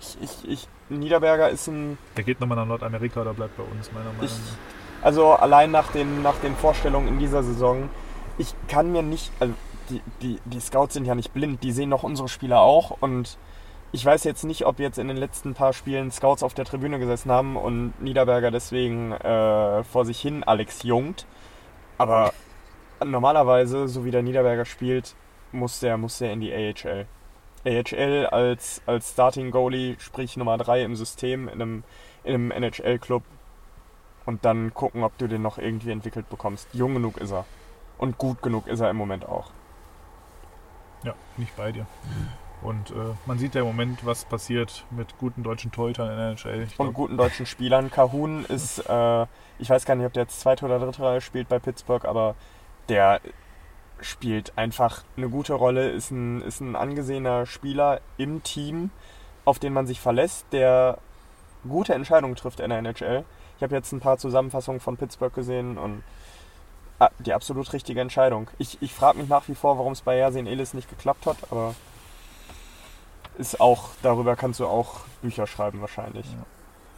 Ich, 0.00 0.16
ich, 0.20 0.48
ich, 0.48 0.68
Niederberger 0.88 1.50
ist 1.50 1.68
ein 1.68 1.98
Der 2.16 2.24
geht 2.24 2.40
nochmal 2.40 2.56
nach 2.56 2.66
Nordamerika 2.66 3.20
oder 3.20 3.34
bleibt 3.34 3.56
bei 3.56 3.62
uns, 3.62 3.92
meiner 3.92 4.06
Meinung 4.06 4.20
nach. 4.22 5.04
also 5.04 5.32
allein 5.32 5.70
nach 5.70 5.92
den, 5.92 6.22
nach 6.22 6.36
den 6.36 6.56
Vorstellungen 6.56 7.08
in 7.08 7.18
dieser 7.18 7.42
Saison, 7.42 7.88
ich 8.38 8.54
kann 8.68 8.92
mir 8.92 9.02
nicht, 9.02 9.30
also 9.40 9.52
die, 9.90 10.00
die, 10.22 10.38
die 10.44 10.60
Scouts 10.60 10.94
sind 10.94 11.04
ja 11.04 11.14
nicht 11.14 11.32
blind, 11.32 11.62
die 11.62 11.72
sehen 11.72 11.90
doch 11.90 12.02
unsere 12.02 12.28
Spieler 12.28 12.60
auch 12.60 12.96
und 13.00 13.36
ich 13.92 14.04
weiß 14.04 14.24
jetzt 14.24 14.44
nicht, 14.44 14.66
ob 14.66 14.78
jetzt 14.78 14.98
in 14.98 15.08
den 15.08 15.16
letzten 15.16 15.52
paar 15.52 15.72
Spielen 15.72 16.12
Scouts 16.12 16.42
auf 16.42 16.54
der 16.54 16.64
Tribüne 16.64 16.98
gesessen 16.98 17.30
haben 17.30 17.56
und 17.56 17.92
Niederberger 18.00 18.50
deswegen 18.50 19.12
äh, 19.12 19.82
vor 19.84 20.04
sich 20.04 20.20
hin 20.20 20.44
Alex 20.44 20.84
jungt, 20.84 21.26
aber 21.98 22.32
normalerweise, 23.04 23.88
so 23.88 24.04
wie 24.04 24.10
der 24.10 24.22
Niederberger 24.22 24.64
spielt, 24.64 25.14
muss 25.52 25.80
der, 25.80 25.96
muss 25.98 26.18
der 26.18 26.32
in 26.32 26.40
die 26.40 26.52
AHL. 26.52 27.06
AHL 27.64 28.26
als, 28.26 28.82
als 28.86 29.10
Starting 29.10 29.50
Goalie, 29.50 29.96
sprich 29.98 30.36
Nummer 30.36 30.56
3 30.58 30.82
im 30.82 30.96
System 30.96 31.48
in 31.48 31.60
einem, 31.60 31.84
in 32.24 32.34
einem 32.34 32.50
NHL-Club 32.50 33.22
und 34.26 34.44
dann 34.44 34.72
gucken, 34.74 35.02
ob 35.02 35.16
du 35.18 35.26
den 35.26 35.42
noch 35.42 35.58
irgendwie 35.58 35.90
entwickelt 35.90 36.28
bekommst. 36.28 36.68
Jung 36.72 36.94
genug 36.94 37.18
ist 37.18 37.32
er. 37.32 37.44
Und 37.98 38.16
gut 38.16 38.42
genug 38.42 38.66
ist 38.66 38.80
er 38.80 38.90
im 38.90 38.96
Moment 38.96 39.28
auch. 39.28 39.50
Ja, 41.02 41.14
nicht 41.36 41.54
bei 41.56 41.72
dir. 41.72 41.86
Und 42.62 42.90
äh, 42.90 43.14
man 43.26 43.38
sieht 43.38 43.54
ja 43.54 43.62
im 43.62 43.66
Moment, 43.66 44.04
was 44.04 44.24
passiert 44.24 44.84
mit 44.90 45.16
guten 45.18 45.42
deutschen 45.42 45.72
Torhütern 45.72 46.10
in 46.10 46.16
der 46.16 46.28
NHL. 46.30 46.62
Und 46.62 46.76
glaub, 46.76 46.94
guten 46.94 47.16
deutschen 47.16 47.46
Spielern. 47.46 47.90
Kahun 47.90 48.44
ist, 48.44 48.78
äh, 48.88 49.26
ich 49.58 49.70
weiß 49.70 49.86
gar 49.86 49.94
nicht, 49.94 50.06
ob 50.06 50.12
der 50.12 50.24
jetzt 50.24 50.40
zweite 50.40 50.66
oder 50.66 50.78
dritte 50.78 51.02
Reihe 51.02 51.20
spielt 51.20 51.48
bei 51.48 51.58
Pittsburgh, 51.58 52.04
aber 52.04 52.34
der 52.88 53.20
spielt 54.02 54.56
einfach 54.56 55.02
eine 55.16 55.28
gute 55.28 55.54
Rolle, 55.54 55.90
ist 55.90 56.10
ein, 56.10 56.42
ist 56.42 56.60
ein 56.60 56.76
angesehener 56.76 57.46
Spieler 57.46 58.00
im 58.16 58.42
Team, 58.42 58.90
auf 59.44 59.58
den 59.58 59.72
man 59.72 59.86
sich 59.86 60.00
verlässt, 60.00 60.46
der 60.52 60.98
gute 61.68 61.94
Entscheidungen 61.94 62.36
trifft 62.36 62.60
in 62.60 62.70
der 62.70 62.78
NHL. 62.78 63.24
Ich 63.56 63.62
habe 63.62 63.74
jetzt 63.74 63.92
ein 63.92 64.00
paar 64.00 64.18
Zusammenfassungen 64.18 64.80
von 64.80 64.96
Pittsburgh 64.96 65.34
gesehen 65.34 65.76
und 65.76 66.02
ah, 66.98 67.10
die 67.18 67.34
absolut 67.34 67.72
richtige 67.72 68.00
Entscheidung. 68.00 68.48
Ich, 68.58 68.80
ich 68.80 68.94
frage 68.94 69.18
mich 69.18 69.28
nach 69.28 69.48
wie 69.48 69.54
vor, 69.54 69.78
warum 69.78 69.92
es 69.92 70.00
bei 70.00 70.16
Yasin 70.16 70.46
Elis 70.46 70.74
nicht 70.74 70.88
geklappt 70.88 71.26
hat, 71.26 71.36
aber 71.50 71.74
ist 73.38 73.60
auch, 73.60 73.90
darüber 74.02 74.36
kannst 74.36 74.60
du 74.60 74.66
auch 74.66 75.00
Bücher 75.22 75.46
schreiben 75.46 75.80
wahrscheinlich. 75.80 76.26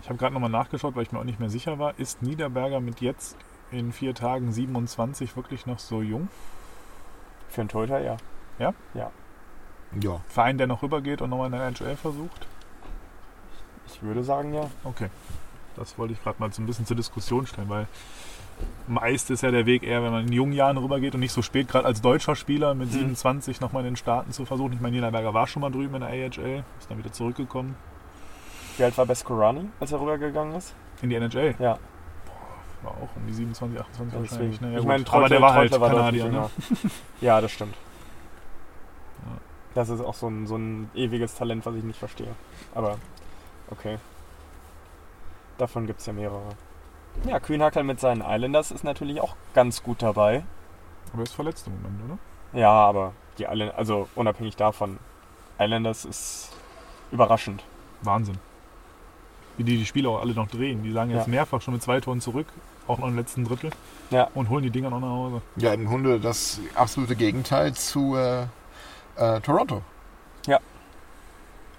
ich 0.00 0.08
habe 0.08 0.18
gerade 0.18 0.34
nochmal 0.34 0.50
nachgeschaut, 0.50 0.94
weil 0.96 1.04
ich 1.04 1.12
mir 1.12 1.20
auch 1.20 1.24
nicht 1.24 1.40
mehr 1.40 1.50
sicher 1.50 1.78
war. 1.78 1.98
Ist 1.98 2.22
Niederberger 2.22 2.80
mit 2.80 3.00
jetzt 3.00 3.36
in 3.70 3.92
vier 3.92 4.14
Tagen 4.14 4.52
27 4.52 5.36
wirklich 5.36 5.66
noch 5.66 5.78
so 5.78 6.02
jung? 6.02 6.28
Für 7.52 7.60
einen 7.60 7.68
Torhüter, 7.68 8.00
ja. 8.00 8.16
Ja. 8.58 9.10
Verein, 10.26 10.56
der 10.56 10.66
noch 10.66 10.82
rübergeht 10.82 11.20
und 11.20 11.28
nochmal 11.28 11.46
in 11.46 11.52
der 11.52 11.66
NHL 11.66 11.96
versucht? 11.96 12.46
Ich 13.86 14.02
würde 14.02 14.24
sagen, 14.24 14.54
ja. 14.54 14.70
Okay. 14.84 15.08
Das 15.76 15.98
wollte 15.98 16.14
ich 16.14 16.22
gerade 16.22 16.36
mal 16.40 16.50
so 16.50 16.62
ein 16.62 16.66
bisschen 16.66 16.86
zur 16.86 16.96
Diskussion 16.96 17.46
stellen, 17.46 17.68
weil 17.68 17.86
meist 18.86 19.30
ist 19.30 19.42
ja 19.42 19.50
der 19.50 19.66
Weg 19.66 19.82
eher, 19.82 20.02
wenn 20.02 20.12
man 20.12 20.26
in 20.26 20.32
jungen 20.32 20.52
Jahren 20.52 20.78
rübergeht 20.78 21.14
und 21.14 21.20
nicht 21.20 21.32
so 21.32 21.42
spät, 21.42 21.68
gerade 21.68 21.84
als 21.84 22.00
deutscher 22.00 22.36
Spieler 22.36 22.74
mit 22.74 22.90
27 22.90 23.60
nochmal 23.60 23.82
in 23.82 23.92
den 23.92 23.96
Staaten 23.96 24.32
zu 24.32 24.46
versuchen. 24.46 24.72
Ich 24.72 24.80
meine, 24.80 24.96
Niederberger 24.96 25.34
war 25.34 25.46
schon 25.46 25.60
mal 25.60 25.70
drüben 25.70 25.94
in 25.96 26.00
der 26.00 26.08
AHL, 26.10 26.64
ist 26.78 26.90
dann 26.90 26.98
wieder 26.98 27.12
zurückgekommen 27.12 27.74
Wie 28.78 28.84
alt 28.84 28.96
war 28.96 29.04
Beskorani, 29.04 29.68
als 29.78 29.92
er 29.92 30.00
rübergegangen 30.00 30.54
ist? 30.54 30.74
in 31.02 31.10
die 31.10 31.16
NHL. 31.16 31.54
Ja. 31.58 31.78
War 32.82 32.92
auch 32.92 33.16
um 33.16 33.26
die 33.26 33.32
27, 33.32 33.80
28 33.80 34.12
Deswegen. 34.12 34.30
wahrscheinlich. 34.30 34.60
Ne? 34.60 34.72
Ja, 34.72 34.78
ich 34.80 34.84
meine, 34.84 35.04
aber 35.08 35.28
der 35.28 35.40
war 35.40 35.54
halt 35.54 35.70
Treutle 35.72 35.88
Kanadier. 35.88 36.28
Ne? 36.28 36.50
ja, 37.20 37.40
das 37.40 37.52
stimmt. 37.52 37.74
Ja. 39.24 39.38
Das 39.74 39.88
ist 39.88 40.00
auch 40.00 40.14
so 40.14 40.28
ein, 40.28 40.46
so 40.46 40.56
ein 40.56 40.90
ewiges 40.94 41.34
Talent, 41.34 41.64
was 41.64 41.76
ich 41.76 41.84
nicht 41.84 41.98
verstehe. 41.98 42.34
Aber 42.74 42.98
okay. 43.70 43.98
Davon 45.58 45.86
gibt 45.86 46.00
es 46.00 46.06
ja 46.06 46.12
mehrere. 46.12 46.56
Ja, 47.26 47.38
Kühnhackel 47.38 47.84
mit 47.84 48.00
seinen 48.00 48.22
Islanders 48.22 48.70
ist 48.70 48.84
natürlich 48.84 49.20
auch 49.20 49.36
ganz 49.54 49.82
gut 49.82 50.02
dabei. 50.02 50.42
Aber 51.12 51.22
er 51.22 51.24
ist 51.24 51.34
verletzt 51.34 51.66
im 51.66 51.74
Moment, 51.74 52.02
oder? 52.04 52.58
Ja, 52.58 52.70
aber 52.70 53.12
die 53.38 53.44
Islanders, 53.44 53.76
also 53.76 54.08
unabhängig 54.14 54.56
davon, 54.56 54.98
Islanders 55.58 56.04
ist 56.04 56.50
überraschend. 57.12 57.62
Wahnsinn. 58.00 58.38
Wie 59.58 59.64
die 59.64 59.76
die 59.76 59.86
Spiele 59.86 60.08
auch 60.08 60.20
alle 60.20 60.32
noch 60.34 60.48
drehen. 60.48 60.82
Die 60.82 60.90
lagen 60.90 61.10
jetzt 61.10 61.26
Ja. 61.26 61.30
mehrfach 61.30 61.60
schon 61.60 61.74
mit 61.74 61.82
zwei 61.82 62.00
Toren 62.00 62.20
zurück, 62.20 62.46
auch 62.86 62.98
noch 62.98 63.08
im 63.08 63.16
letzten 63.16 63.44
Drittel. 63.44 63.70
Ja. 64.10 64.28
Und 64.34 64.48
holen 64.48 64.62
die 64.62 64.70
Dinger 64.70 64.90
noch 64.90 65.00
nach 65.00 65.08
Hause. 65.10 65.42
Ja, 65.56 65.72
in 65.74 65.88
Hunde 65.90 66.18
das 66.20 66.60
absolute 66.74 67.16
Gegenteil 67.16 67.74
zu 67.74 68.16
äh, 68.16 68.42
äh, 69.16 69.40
Toronto. 69.40 69.82
Ja. 70.46 70.58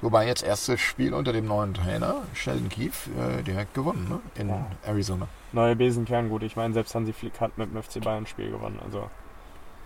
Wobei 0.01 0.27
jetzt 0.27 0.43
erstes 0.43 0.81
Spiel 0.81 1.13
unter 1.13 1.31
dem 1.31 1.47
neuen 1.47 1.73
Trainer, 1.73 2.23
Sheldon 2.33 2.69
Keefe, 2.69 3.09
äh, 3.11 3.41
direkt 3.41 3.73
gewonnen, 3.73 4.07
ne? 4.09 4.19
In 4.35 4.49
Ja. 4.49 4.65
Arizona. 4.85 5.27
Neue 5.53 5.75
Besenkern, 5.75 6.29
gut. 6.29 6.43
Ich 6.43 6.55
meine, 6.55 6.73
selbst 6.73 6.93
Hansi 6.93 7.13
Flick 7.13 7.39
hat 7.39 7.57
mit 7.57 7.71
dem 7.73 7.81
FC 7.81 8.01
Bayern 8.01 8.23
ein 8.23 8.27
Spiel 8.27 8.51
gewonnen. 8.51 8.79
Also 8.83 9.09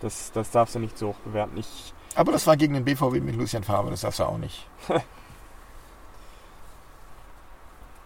das, 0.00 0.32
das 0.32 0.50
darfst 0.50 0.74
du 0.74 0.78
nicht 0.80 0.98
so 0.98 1.08
hoch 1.08 1.16
bewerten. 1.24 1.56
Ich, 1.58 1.92
Aber 2.16 2.32
das 2.32 2.46
war 2.46 2.56
gegen 2.56 2.74
den 2.74 2.84
BVB 2.84 3.20
mit 3.22 3.36
Lucien 3.36 3.62
Favre, 3.64 3.90
das 3.90 4.00
darfst 4.00 4.18
du 4.20 4.24
auch 4.24 4.38
nicht. 4.38 4.66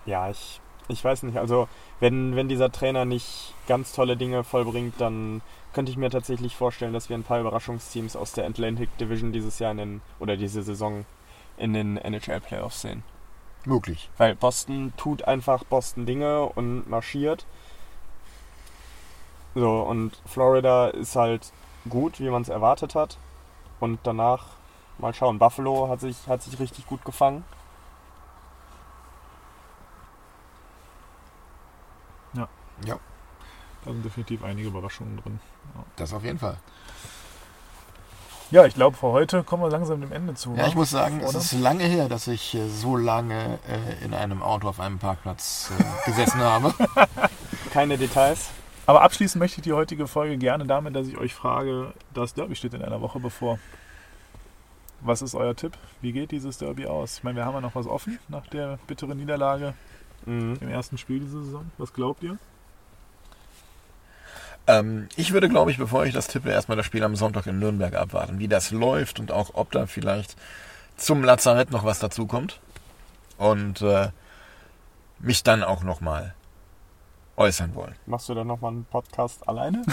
ja, 0.07 0.31
ich, 0.31 0.61
ich 0.89 1.05
weiß 1.05 1.23
nicht. 1.25 1.39
Also 1.39 1.69
wenn, 2.01 2.37
wenn 2.37 2.49
dieser 2.49 2.73
Trainer 2.73 3.05
nicht 3.05 3.55
ganz 3.67 3.93
tolle 3.93 4.17
Dinge 4.17 4.45
vollbringt, 4.45 5.01
dann 5.01 5.43
könnte 5.73 5.91
ich 5.91 5.97
mir 5.97 6.11
tatsächlich 6.11 6.57
vorstellen, 6.57 6.93
dass 6.93 7.09
wir 7.09 7.17
ein 7.17 7.23
paar 7.23 7.41
Überraschungsteams 7.41 8.17
aus 8.17 8.33
der 8.33 8.47
Atlantic 8.47 8.97
Division 8.99 9.33
dieses 9.33 9.59
Jahr 9.59 9.73
in 9.73 9.79
den, 9.79 10.01
oder 10.19 10.37
diese 10.37 10.63
Saison 10.63 11.05
in 11.57 11.73
den 11.73 11.97
NHL 11.97 12.41
Playoffs 12.41 12.83
sehen. 12.83 13.03
Möglich. 13.65 14.11
Weil 14.19 14.35
Boston 14.35 14.93
tut 14.97 15.25
einfach 15.25 15.65
Boston 15.65 16.05
Dinge 16.05 16.43
und 16.43 16.89
marschiert. 16.89 17.47
So, 19.55 19.83
und 19.83 20.21
Florida 20.27 20.89
ist 20.89 21.15
halt 21.15 21.53
gut, 21.89 22.19
wie 22.21 22.31
man 22.31 22.43
es 22.43 22.49
erwartet 22.49 22.95
hat. 22.95 23.19
Und 23.81 24.01
danach 24.03 24.47
mal 24.99 25.15
schauen. 25.15 25.39
Buffalo 25.39 25.89
hat 25.89 26.01
sich, 26.01 26.17
hat 26.27 26.43
sich 26.43 26.59
richtig 26.59 26.87
gut 26.87 27.05
gefangen. 27.05 27.45
Da 33.85 33.91
sind 33.91 34.05
definitiv 34.05 34.45
einige 34.45 34.69
Überraschungen 34.69 35.17
drin. 35.17 35.41
Das 35.97 36.13
auf 36.13 36.25
jeden 36.25 36.39
Fall. 36.39 36.57
Ja, 38.51 38.67
ich 38.67 38.75
glaube, 38.75 38.97
für 38.97 39.09
heute 39.09 39.43
kommen 39.45 39.63
wir 39.63 39.71
langsam 39.71 40.01
dem 40.03 40.13
Ende 40.13 40.35
zu. 40.35 40.55
Ja, 40.55 40.67
ich 40.67 40.75
muss 40.75 40.91
sagen, 40.91 41.21
es 41.21 41.31
Oder? 41.31 41.39
ist 41.39 41.53
lange 41.53 41.85
her, 41.85 42.09
dass 42.09 42.29
ich 42.29 42.55
äh, 42.55 42.69
so 42.69 42.97
lange 42.99 43.59
äh, 43.67 44.05
in 44.05 44.13
einem 44.13 44.43
Auto 44.43 44.69
auf 44.69 44.79
einem 44.79 44.99
Parkplatz 44.99 45.71
äh, 45.79 46.11
gesessen 46.11 46.41
habe. 46.41 46.75
Keine 47.73 47.97
Details. 47.97 48.51
Aber 48.85 49.03
abschließen 49.03 49.39
möchte 49.39 49.59
ich 49.59 49.63
die 49.63 49.73
heutige 49.73 50.07
Folge 50.07 50.37
gerne 50.37 50.67
damit, 50.67 50.95
dass 50.95 51.09
ich 51.09 51.17
euch 51.17 51.35
frage, 51.35 51.95
das 52.13 52.35
Derby 52.35 52.55
steht 52.55 52.75
in 52.75 52.83
einer 52.83 53.01
Woche 53.01 53.21
bevor. 53.21 53.59
Was 55.01 55.23
ist 55.23 55.35
euer 55.35 55.57
Tipp? 55.57 55.73
Wie 56.03 56.13
geht 56.13 56.31
dieses 56.31 56.59
Derby 56.59 56.87
aus? 56.87 57.19
Ich 57.19 57.25
meine, 57.25 57.39
wir 57.39 57.47
haben 57.47 57.55
ja 57.55 57.61
noch 57.63 57.75
was 57.75 57.87
offen 57.87 58.19
nach 58.29 58.47
der 58.49 58.79
bitteren 58.87 59.17
Niederlage 59.17 59.73
Mhm. 60.27 60.59
im 60.61 60.69
ersten 60.69 60.99
Spiel 60.99 61.21
dieser 61.21 61.43
Saison. 61.43 61.71
Was 61.79 61.93
glaubt 61.93 62.23
ihr? 62.23 62.39
Ähm, 64.67 65.09
ich 65.17 65.33
würde, 65.33 65.49
glaube 65.49 65.71
ich, 65.71 65.79
bevor 65.79 66.05
ich 66.07 66.15
das 66.15 66.29
tippe, 66.29 66.51
erstmal 66.51 66.77
das 66.77 66.87
Spiel 66.87 67.03
am 67.03 67.17
Sonntag 67.17 67.47
in 67.47 67.59
Nürnberg 67.59 67.95
abwarten, 67.95 68.39
wie 68.39 68.49
das 68.49 68.71
läuft 68.71 69.19
und 69.19 69.33
auch, 69.33 69.51
ob 69.55 69.73
da 69.73 69.87
vielleicht 69.87 70.37
zum 70.97 71.25
Lazarett 71.25 71.71
noch 71.73 71.85
was 71.85 71.99
dazukommt. 71.99 72.61
Und 73.39 73.83
äh, 73.83 74.11
mich 75.19 75.43
dann 75.43 75.65
auch 75.65 75.83
nochmal 75.83 76.35
äußern 77.37 77.75
wollen. 77.75 77.97
Machst 78.07 78.29
du 78.29 78.35
dann 78.35 78.47
nochmal 78.47 78.73
einen 78.73 78.85
Podcast 78.85 79.49
alleine? 79.49 79.83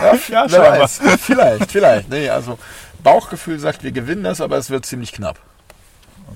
Ja, 0.28 0.46
Wer 0.48 0.62
weiß. 0.80 1.00
vielleicht, 1.18 1.70
vielleicht. 1.70 2.08
Nee, 2.08 2.30
also 2.30 2.58
Bauchgefühl 3.02 3.58
sagt, 3.58 3.82
wir 3.82 3.92
gewinnen 3.92 4.24
das, 4.24 4.40
aber 4.40 4.56
es 4.56 4.70
wird 4.70 4.86
ziemlich 4.86 5.12
knapp. 5.12 5.38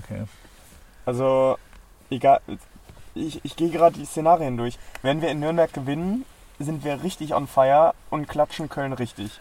Okay. 0.04 0.24
Also, 1.06 1.58
egal. 2.10 2.40
Ich, 3.14 3.40
ich 3.44 3.56
gehe 3.56 3.70
gerade 3.70 3.98
die 3.98 4.04
Szenarien 4.04 4.56
durch. 4.56 4.78
Wenn 5.02 5.22
wir 5.22 5.30
in 5.30 5.40
Nürnberg 5.40 5.72
gewinnen, 5.72 6.24
sind 6.58 6.84
wir 6.84 7.02
richtig 7.02 7.34
on 7.34 7.46
fire 7.46 7.94
und 8.10 8.28
klatschen 8.28 8.68
Köln 8.68 8.92
richtig. 8.92 9.40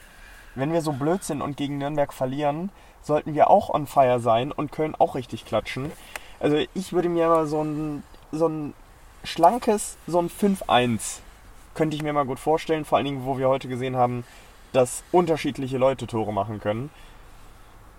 Wenn 0.55 0.73
wir 0.73 0.81
so 0.81 0.91
blöd 0.91 1.23
sind 1.23 1.41
und 1.41 1.57
gegen 1.57 1.79
Nürnberg 1.79 2.13
verlieren, 2.13 2.69
sollten 3.01 3.33
wir 3.33 3.49
auch 3.49 3.69
on 3.69 3.87
fire 3.87 4.19
sein 4.19 4.51
und 4.51 4.71
Köln 4.71 4.95
auch 4.95 5.15
richtig 5.15 5.45
klatschen. 5.45 5.91
Also 6.39 6.57
ich 6.73 6.93
würde 6.93 7.09
mir 7.09 7.27
mal 7.27 7.47
so 7.47 7.63
ein, 7.63 8.03
so 8.31 8.47
ein 8.47 8.73
schlankes, 9.23 9.97
so 10.07 10.19
ein 10.19 10.29
5-1 10.29 11.19
könnte 11.73 11.95
ich 11.95 12.03
mir 12.03 12.13
mal 12.13 12.25
gut 12.25 12.39
vorstellen. 12.39 12.85
Vor 12.85 12.97
allen 12.97 13.05
Dingen, 13.05 13.25
wo 13.25 13.37
wir 13.37 13.49
heute 13.49 13.67
gesehen 13.67 13.95
haben, 13.95 14.23
dass 14.71 15.03
unterschiedliche 15.11 15.77
Leute 15.77 16.05
Tore 16.07 16.33
machen 16.33 16.59
können 16.59 16.89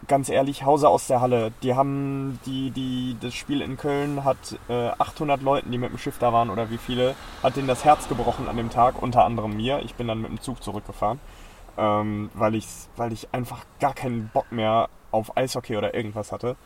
ganz 0.08 0.28
ehrlich, 0.28 0.64
Hause 0.64 0.88
aus 0.88 1.06
der 1.06 1.20
Halle. 1.20 1.52
Die 1.62 1.74
haben 1.74 2.38
die, 2.46 2.70
die, 2.70 3.16
das 3.20 3.34
Spiel 3.34 3.60
in 3.60 3.76
Köln 3.76 4.24
hat 4.24 4.58
äh, 4.68 4.88
800 4.98 5.42
Leuten, 5.42 5.70
die 5.70 5.78
mit 5.78 5.90
dem 5.90 5.98
Schiff 5.98 6.18
da 6.18 6.32
waren 6.32 6.50
oder 6.50 6.70
wie 6.70 6.78
viele, 6.78 7.14
hat 7.42 7.56
denen 7.56 7.68
das 7.68 7.84
Herz 7.84 8.08
gebrochen 8.08 8.48
an 8.48 8.56
dem 8.56 8.70
Tag, 8.70 9.02
unter 9.02 9.24
anderem 9.24 9.56
mir. 9.56 9.80
Ich 9.84 9.94
bin 9.94 10.08
dann 10.08 10.20
mit 10.20 10.30
dem 10.30 10.40
Zug 10.40 10.62
zurückgefahren, 10.62 11.20
ähm, 11.76 12.30
weil, 12.34 12.54
ich, 12.54 12.66
weil 12.96 13.12
ich 13.12 13.32
einfach 13.32 13.64
gar 13.80 13.94
keinen 13.94 14.28
Bock 14.32 14.50
mehr 14.52 14.88
auf 15.10 15.36
Eishockey 15.36 15.76
oder 15.76 15.94
irgendwas 15.94 16.32
hatte. 16.32 16.56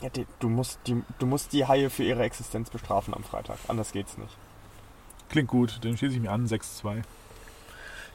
Ja, 0.00 0.08
die, 0.08 0.26
du, 0.38 0.48
musst, 0.48 0.80
die, 0.86 1.02
du 1.18 1.26
musst 1.26 1.52
die 1.52 1.66
Haie 1.66 1.90
für 1.90 2.04
ihre 2.04 2.22
Existenz 2.22 2.70
bestrafen 2.70 3.14
am 3.14 3.22
Freitag. 3.22 3.58
Anders 3.68 3.92
geht's 3.92 4.16
nicht. 4.16 4.36
Klingt 5.28 5.48
gut, 5.48 5.78
dann 5.82 5.96
schließe 5.96 6.16
ich 6.16 6.20
mir 6.20 6.32
an, 6.32 6.46
6-2. 6.46 7.02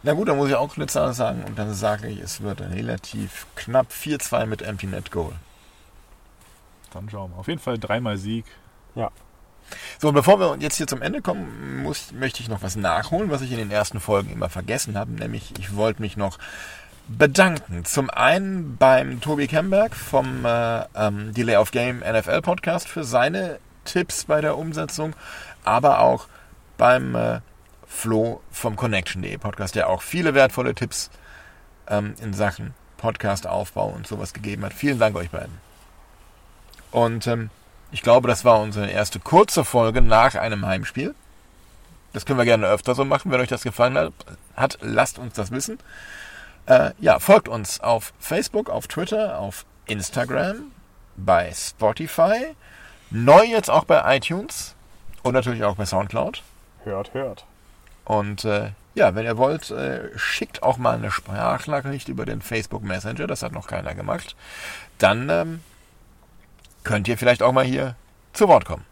Na 0.06 0.14
gut, 0.14 0.30
dann 0.30 0.38
muss 0.38 0.50
ich 0.50 0.56
auch 0.56 0.74
Glitzer 0.74 1.14
sagen 1.14 1.44
und 1.44 1.58
dann 1.58 1.74
sage 1.74 2.08
ich, 2.08 2.20
es 2.20 2.42
wird 2.42 2.62
ein 2.62 2.72
relativ 2.72 3.48
knapp 3.56 3.88
4-2 3.92 4.46
mit 4.46 4.62
Empty 4.62 4.86
Net 4.88 5.12
Goal. 5.12 5.34
Dann 6.94 7.10
schauen 7.10 7.32
wir. 7.32 7.40
Auf 7.40 7.48
jeden 7.48 7.60
Fall 7.60 7.80
dreimal 7.80 8.18
Sieg. 8.18 8.46
So, 10.00 10.10
und 10.10 10.14
bevor 10.14 10.40
wir 10.40 10.58
jetzt 10.60 10.78
hier 10.78 10.88
zum 10.88 11.02
Ende 11.02 11.22
kommen, 11.22 11.82
muss, 11.84 12.12
möchte 12.12 12.42
ich 12.42 12.50
noch 12.50 12.62
was 12.62 12.76
nachholen, 12.76 13.32
was 13.32 13.42
ich 13.42 13.52
in 13.52 13.58
den 13.58 13.72
ersten 13.72 14.00
Folgen 14.00 14.32
immer 14.32 14.50
vergessen 14.50 14.98
habe. 14.98 15.12
Nämlich, 15.12 15.54
ich 15.58 15.76
wollte 15.76 16.02
mich 16.02 16.18
noch 16.18 16.38
bedanken. 17.08 17.86
Zum 17.86 18.10
einen 18.10 18.78
beim 18.78 19.22
Tobi 19.22 19.48
Kemberg 19.48 19.96
vom 19.96 20.46
äh, 20.46 20.84
ähm, 20.96 21.34
Delay 21.34 21.56
of 21.56 21.72
Game 21.72 22.00
NFL 22.00 22.42
Podcast 22.42 22.88
für 22.88 23.04
seine 23.04 23.60
Tipps 23.86 24.26
bei 24.26 24.42
der 24.42 24.58
Umsetzung, 24.58 25.16
aber 25.64 26.00
auch 26.00 26.28
beim 26.78 27.16
äh, 27.16 27.40
Flo 27.96 28.42
vom 28.52 28.76
Connection.de 28.76 29.38
Podcast, 29.38 29.74
der 29.74 29.90
auch 29.90 30.02
viele 30.02 30.34
wertvolle 30.34 30.76
Tipps 30.76 31.10
ähm, 31.88 32.14
in 32.22 32.34
Sachen 32.34 32.74
Podcast-Aufbau 32.98 33.88
und 33.88 34.06
sowas 34.06 34.34
gegeben 34.34 34.66
hat. 34.66 34.74
Vielen 34.74 35.00
Dank 35.00 35.16
euch 35.16 35.30
beiden. 35.30 35.58
Und 36.92 37.26
ähm, 37.26 37.50
ich 37.92 38.02
glaube, 38.02 38.28
das 38.28 38.44
war 38.44 38.60
unsere 38.60 38.90
erste 38.90 39.20
kurze 39.20 39.64
Folge 39.64 40.02
nach 40.02 40.36
einem 40.36 40.66
Heimspiel. 40.66 41.16
Das 42.12 42.26
können 42.26 42.38
wir 42.38 42.46
gerne 42.46 42.68
öfter 42.68 42.96
so 42.96 43.06
machen. 43.06 43.32
Wenn 43.32 43.40
euch 43.40 43.48
das 43.48 43.64
gefallen 43.64 44.12
hat, 44.56 44.78
lasst 44.82 45.18
uns 45.18 45.34
das 45.34 45.52
wissen. 45.52 45.80
Äh, 46.66 46.92
ja, 47.00 47.20
folgt 47.20 47.48
uns 47.48 47.80
auf 47.80 48.14
Facebook, 48.20 48.70
auf 48.70 48.88
Twitter, 48.88 49.40
auf 49.40 49.66
Instagram, 49.86 50.72
bei 51.16 51.52
Spotify, 51.54 52.56
neu 53.10 53.44
jetzt 53.46 53.70
auch 53.70 53.86
bei 53.86 54.18
iTunes 54.18 54.76
und 55.24 55.34
natürlich 55.34 55.64
auch 55.64 55.78
bei 55.78 55.86
Soundcloud. 55.86 56.44
Hört, 56.84 57.14
hört. 57.14 57.46
Und 58.06 58.46
äh, 58.46 58.72
ja, 58.94 59.14
wenn 59.14 59.26
ihr 59.26 59.38
wollt, 59.38 59.72
äh, 59.72 60.18
schickt 60.18 60.64
auch 60.64 60.78
mal 60.78 60.96
eine 60.96 61.12
Sprachnachricht 61.12 62.08
über 62.08 62.26
den 62.26 62.42
Facebook 62.42 62.84
Messenger. 62.84 63.28
Das 63.28 63.44
hat 63.44 63.52
noch 63.52 63.68
keiner 63.68 63.94
gemacht. 63.94 64.36
Dann 64.98 65.30
ähm, 65.30 65.60
könnt 66.84 67.08
ihr 67.08 67.18
vielleicht 67.18 67.44
auch 67.44 67.52
mal 67.52 67.66
hier 67.66 67.96
zu 68.34 68.48
Wort 68.48 68.66
kommen. 68.66 68.86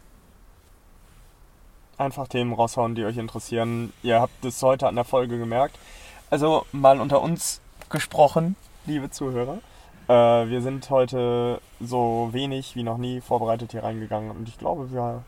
Einfach 1.96 2.28
Themen 2.28 2.52
raushauen, 2.52 2.94
die 2.94 3.04
euch 3.04 3.16
interessieren. 3.16 3.92
Ihr 4.02 4.20
habt 4.20 4.44
es 4.44 4.60
heute 4.62 4.88
an 4.88 4.96
der 4.96 5.04
Folge 5.04 5.38
gemerkt. 5.38 5.78
Also 6.28 6.66
mal 6.72 7.00
unter 7.00 7.22
uns 7.22 7.60
gesprochen, 7.88 8.56
liebe 8.86 9.10
Zuhörer. 9.10 9.58
Äh, 10.08 10.12
wir 10.48 10.60
sind 10.60 10.90
heute 10.90 11.60
so 11.80 12.30
wenig 12.32 12.76
wie 12.76 12.82
noch 12.82 12.98
nie 12.98 13.20
vorbereitet 13.20 13.72
hier 13.72 13.84
reingegangen 13.84 14.30
und 14.30 14.48
ich 14.48 14.58
glaube, 14.58 14.92
wir, 14.92 15.22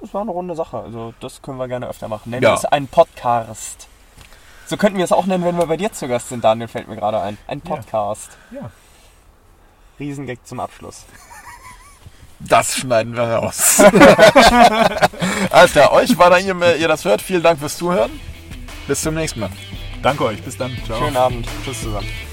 das 0.00 0.14
war 0.14 0.22
eine 0.22 0.30
runde 0.30 0.54
Sache. 0.54 0.78
Also 0.78 1.12
das 1.20 1.42
können 1.42 1.58
wir 1.58 1.68
gerne 1.68 1.88
öfter 1.88 2.08
machen. 2.08 2.30
Nennen 2.30 2.42
Ja. 2.42 2.50
wir 2.50 2.54
es 2.54 2.64
einen 2.64 2.88
Podcast. 2.88 3.88
So 4.66 4.76
könnten 4.76 4.98
wir 4.98 5.04
es 5.04 5.12
auch 5.12 5.26
nennen, 5.26 5.44
wenn 5.44 5.56
wir 5.58 5.66
bei 5.66 5.76
dir 5.76 5.92
zu 5.92 6.08
Gast 6.08 6.28
sind, 6.28 6.44
Daniel, 6.44 6.68
fällt 6.68 6.88
mir 6.88 6.96
gerade 6.96 7.20
ein. 7.20 7.38
Ein 7.46 7.62
Ja. 7.64 7.74
Podcast. 7.76 8.30
Ja. 8.50 8.70
Riesengag 9.98 10.38
zum 10.44 10.60
Abschluss. 10.60 11.04
Das 12.40 12.76
schneiden 12.76 13.16
wir 13.16 13.24
raus. 13.24 13.80
Alles 15.50 15.72
klar, 15.72 15.92
euch 15.92 16.16
war 16.18 16.30
da 16.30 16.38
ihr, 16.38 16.76
ihr 16.76 16.86
das 16.88 17.04
hört. 17.04 17.20
Vielen 17.20 17.42
Dank 17.42 17.58
fürs 17.58 17.76
Zuhören. 17.76 18.10
Bis 18.86 19.02
zum 19.02 19.14
nächsten 19.14 19.40
Mal. 19.40 19.50
Danke 20.02 20.24
euch. 20.24 20.40
Bis 20.44 20.56
dann. 20.56 20.76
Ciao. 20.86 20.98
Schönen 20.98 21.16
Abend. 21.16 21.48
Tschüss 21.64 21.82
zusammen. 21.82 22.27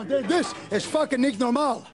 Oh, 0.00 0.04
this 0.04 0.54
is 0.70 0.86
fucking 0.86 1.20
normal. 1.38 1.84